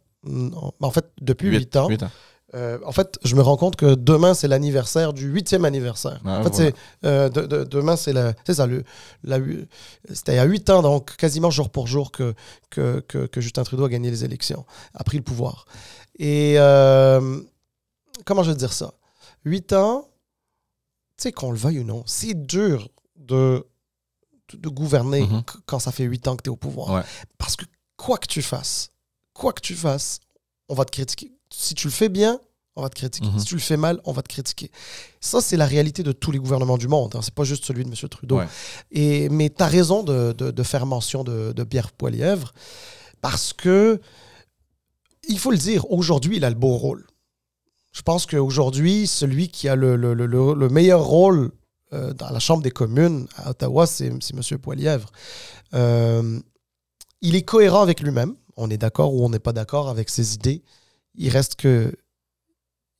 [0.80, 1.90] En fait, depuis huit ans.
[1.90, 2.10] ans.
[2.54, 6.20] Euh, en fait, je me rends compte que demain, c'est l'anniversaire du huitième anniversaire.
[6.24, 6.74] Ah, en fait, c'est,
[7.04, 8.66] euh, demain, c'est, la, c'est ça.
[8.66, 8.84] Le,
[9.24, 9.38] la,
[10.12, 12.34] c'était il y a huit ans, donc quasiment jour pour jour, que,
[12.70, 15.66] que, que, Justin Trudeau a gagné les élections, a pris le pouvoir.
[16.18, 17.40] Et euh,
[18.24, 18.94] comment je vais dire ça?
[19.44, 20.08] Huit ans,
[21.18, 23.66] tu sais, qu'on le veuille ou non, c'est dur de,
[24.54, 25.42] de, gouverner mm-hmm.
[25.66, 27.04] quand ça fait huit ans que tu es au pouvoir.
[27.38, 27.64] Parce que
[27.96, 28.92] quoi que tu fasses,
[29.34, 30.20] quoi que tu fasses,
[30.68, 32.38] on va te critiquer si tu le fais bien,
[32.76, 33.26] on va te critiquer.
[33.26, 33.38] Mhm.
[33.38, 34.70] Si tu le fais mal, on va te critiquer.
[35.20, 37.16] Ça, c'est la réalité de tous les gouvernements du monde.
[37.16, 37.20] Hein.
[37.22, 38.08] C'est pas juste celui de M.
[38.08, 38.40] Trudeau.
[38.92, 42.52] Et, mais tu as raison de, faire mention de, Pierre Poilièvre
[43.22, 44.00] parce que,
[45.28, 47.06] il faut le dire, aujourd'hui, il a le beau rôle.
[47.92, 51.52] Je pense qu'aujourd'hui, celui qui a le, meilleur rôle
[51.94, 54.20] euh, dans la Chambre des communes à Ottawa, c'est M.
[54.58, 55.10] Poilièvre.
[55.72, 56.38] Euh,
[57.22, 58.34] il est cohérent avec lui-même.
[58.58, 60.62] On est d'accord ou on n'est pas d'accord avec ses idées
[61.16, 61.96] il reste que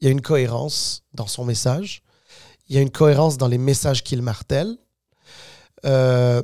[0.00, 2.02] il y a une cohérence dans son message.
[2.68, 4.76] Il y a une cohérence dans les messages qu'il martèle.
[5.84, 6.42] Euh,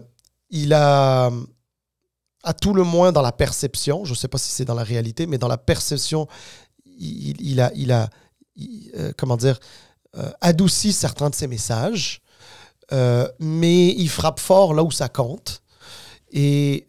[0.50, 1.30] il a,
[2.42, 4.84] à tout le moins dans la perception, je ne sais pas si c'est dans la
[4.84, 6.28] réalité, mais dans la perception,
[6.84, 8.10] il, a, il a
[8.96, 9.58] euh, comment dire,
[10.16, 12.20] euh, adouci certains de ses messages,
[13.38, 15.62] mais il frappe fort là où ça compte.
[16.30, 16.86] Et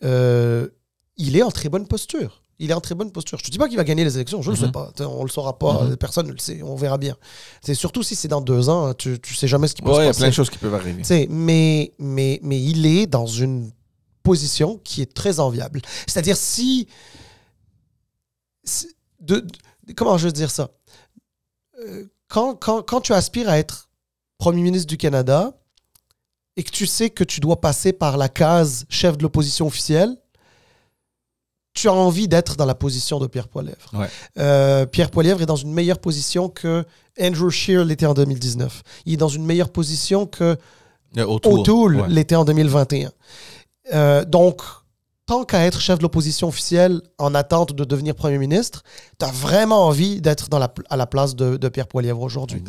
[1.17, 3.37] il est en très bonne posture Il est en très bonne posture.
[3.39, 4.71] Je te dis pas qu'il va gagner les élections, je ne le sais Mhm.
[4.71, 4.91] pas.
[4.93, 5.97] T'sais, On le saura pas, Mhm.
[5.97, 6.61] personne ne le sait.
[6.61, 7.17] On verra bien.
[7.63, 9.95] C'est surtout si c'est dans deux ans, tu, tu sais jamais ce qui peut Ouais,
[9.95, 10.19] se il y a passer.
[10.19, 11.03] plein de choses qui peuvent arriver.
[11.29, 13.71] Mais, mais, mais il est dans une
[14.21, 15.81] position qui est très enviable.
[16.07, 16.87] C'est-à-dire, si.
[18.63, 18.87] si-
[19.19, 20.69] de, de- comment je veux dire ça?
[21.79, 23.89] Euh, quand, quand, quand tu aspires à être
[24.37, 25.57] Premier ministre du Canada
[26.55, 30.15] et que tu sais que tu dois passer par la case chef de l'opposition officielle,
[31.74, 33.91] tu as envie d'être dans la position de Pierre Poilievre.
[33.93, 34.07] Ouais.
[34.38, 36.86] Euh, Pierre Poilievre est dans une meilleure position que
[37.19, 38.84] Andrew Scheer l'était en 2019.
[39.05, 40.57] Il est dans une meilleure position que
[41.17, 41.26] Euh.
[41.26, 42.07] O'Toole Ouais.
[42.09, 43.11] l'était en 2021.
[43.93, 44.61] Euh, donc,
[45.26, 48.84] tant qu'à être chef de l'opposition officielle en attente de devenir premier ministre,
[49.19, 52.63] tu as vraiment envie d'être dans la, à la place de, de Pierre Poilievre aujourd'hui.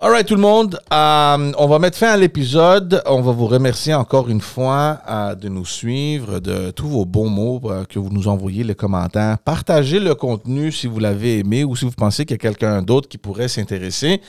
[0.00, 0.04] Exact.
[0.06, 0.78] All right, tout le monde.
[0.92, 3.02] Euh, on va mettre fin à l'épisode.
[3.06, 7.28] On va vous remercier encore une fois euh, de nous suivre, de tous vos bons
[7.28, 9.38] mots euh, que vous nous envoyez, les commentaires.
[9.38, 12.82] Partagez le contenu si vous l'avez aimé ou si vous pensez qu'il y a quelqu'un
[12.82, 14.20] d'autre qui pourrait s'intéresser.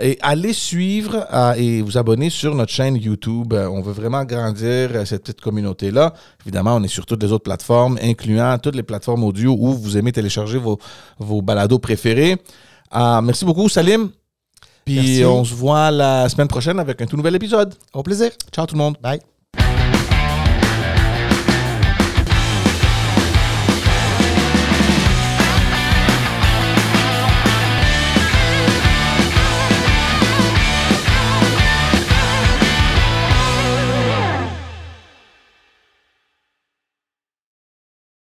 [0.00, 3.52] Et allez suivre euh, et vous abonner sur notre chaîne YouTube.
[3.52, 6.14] Euh, on veut vraiment grandir euh, cette petite communauté-là.
[6.44, 9.96] Évidemment, on est sur toutes les autres plateformes, incluant toutes les plateformes audio où vous
[9.96, 10.78] aimez télécharger vos,
[11.18, 12.36] vos balados préférés.
[12.94, 14.10] Merci beaucoup, Salim.
[14.88, 15.24] Puis Merci.
[15.26, 17.74] on se voit la semaine prochaine avec un tout nouvel épisode.
[17.92, 18.30] Au plaisir.
[18.50, 18.96] Ciao tout le monde.
[19.02, 19.20] Bye.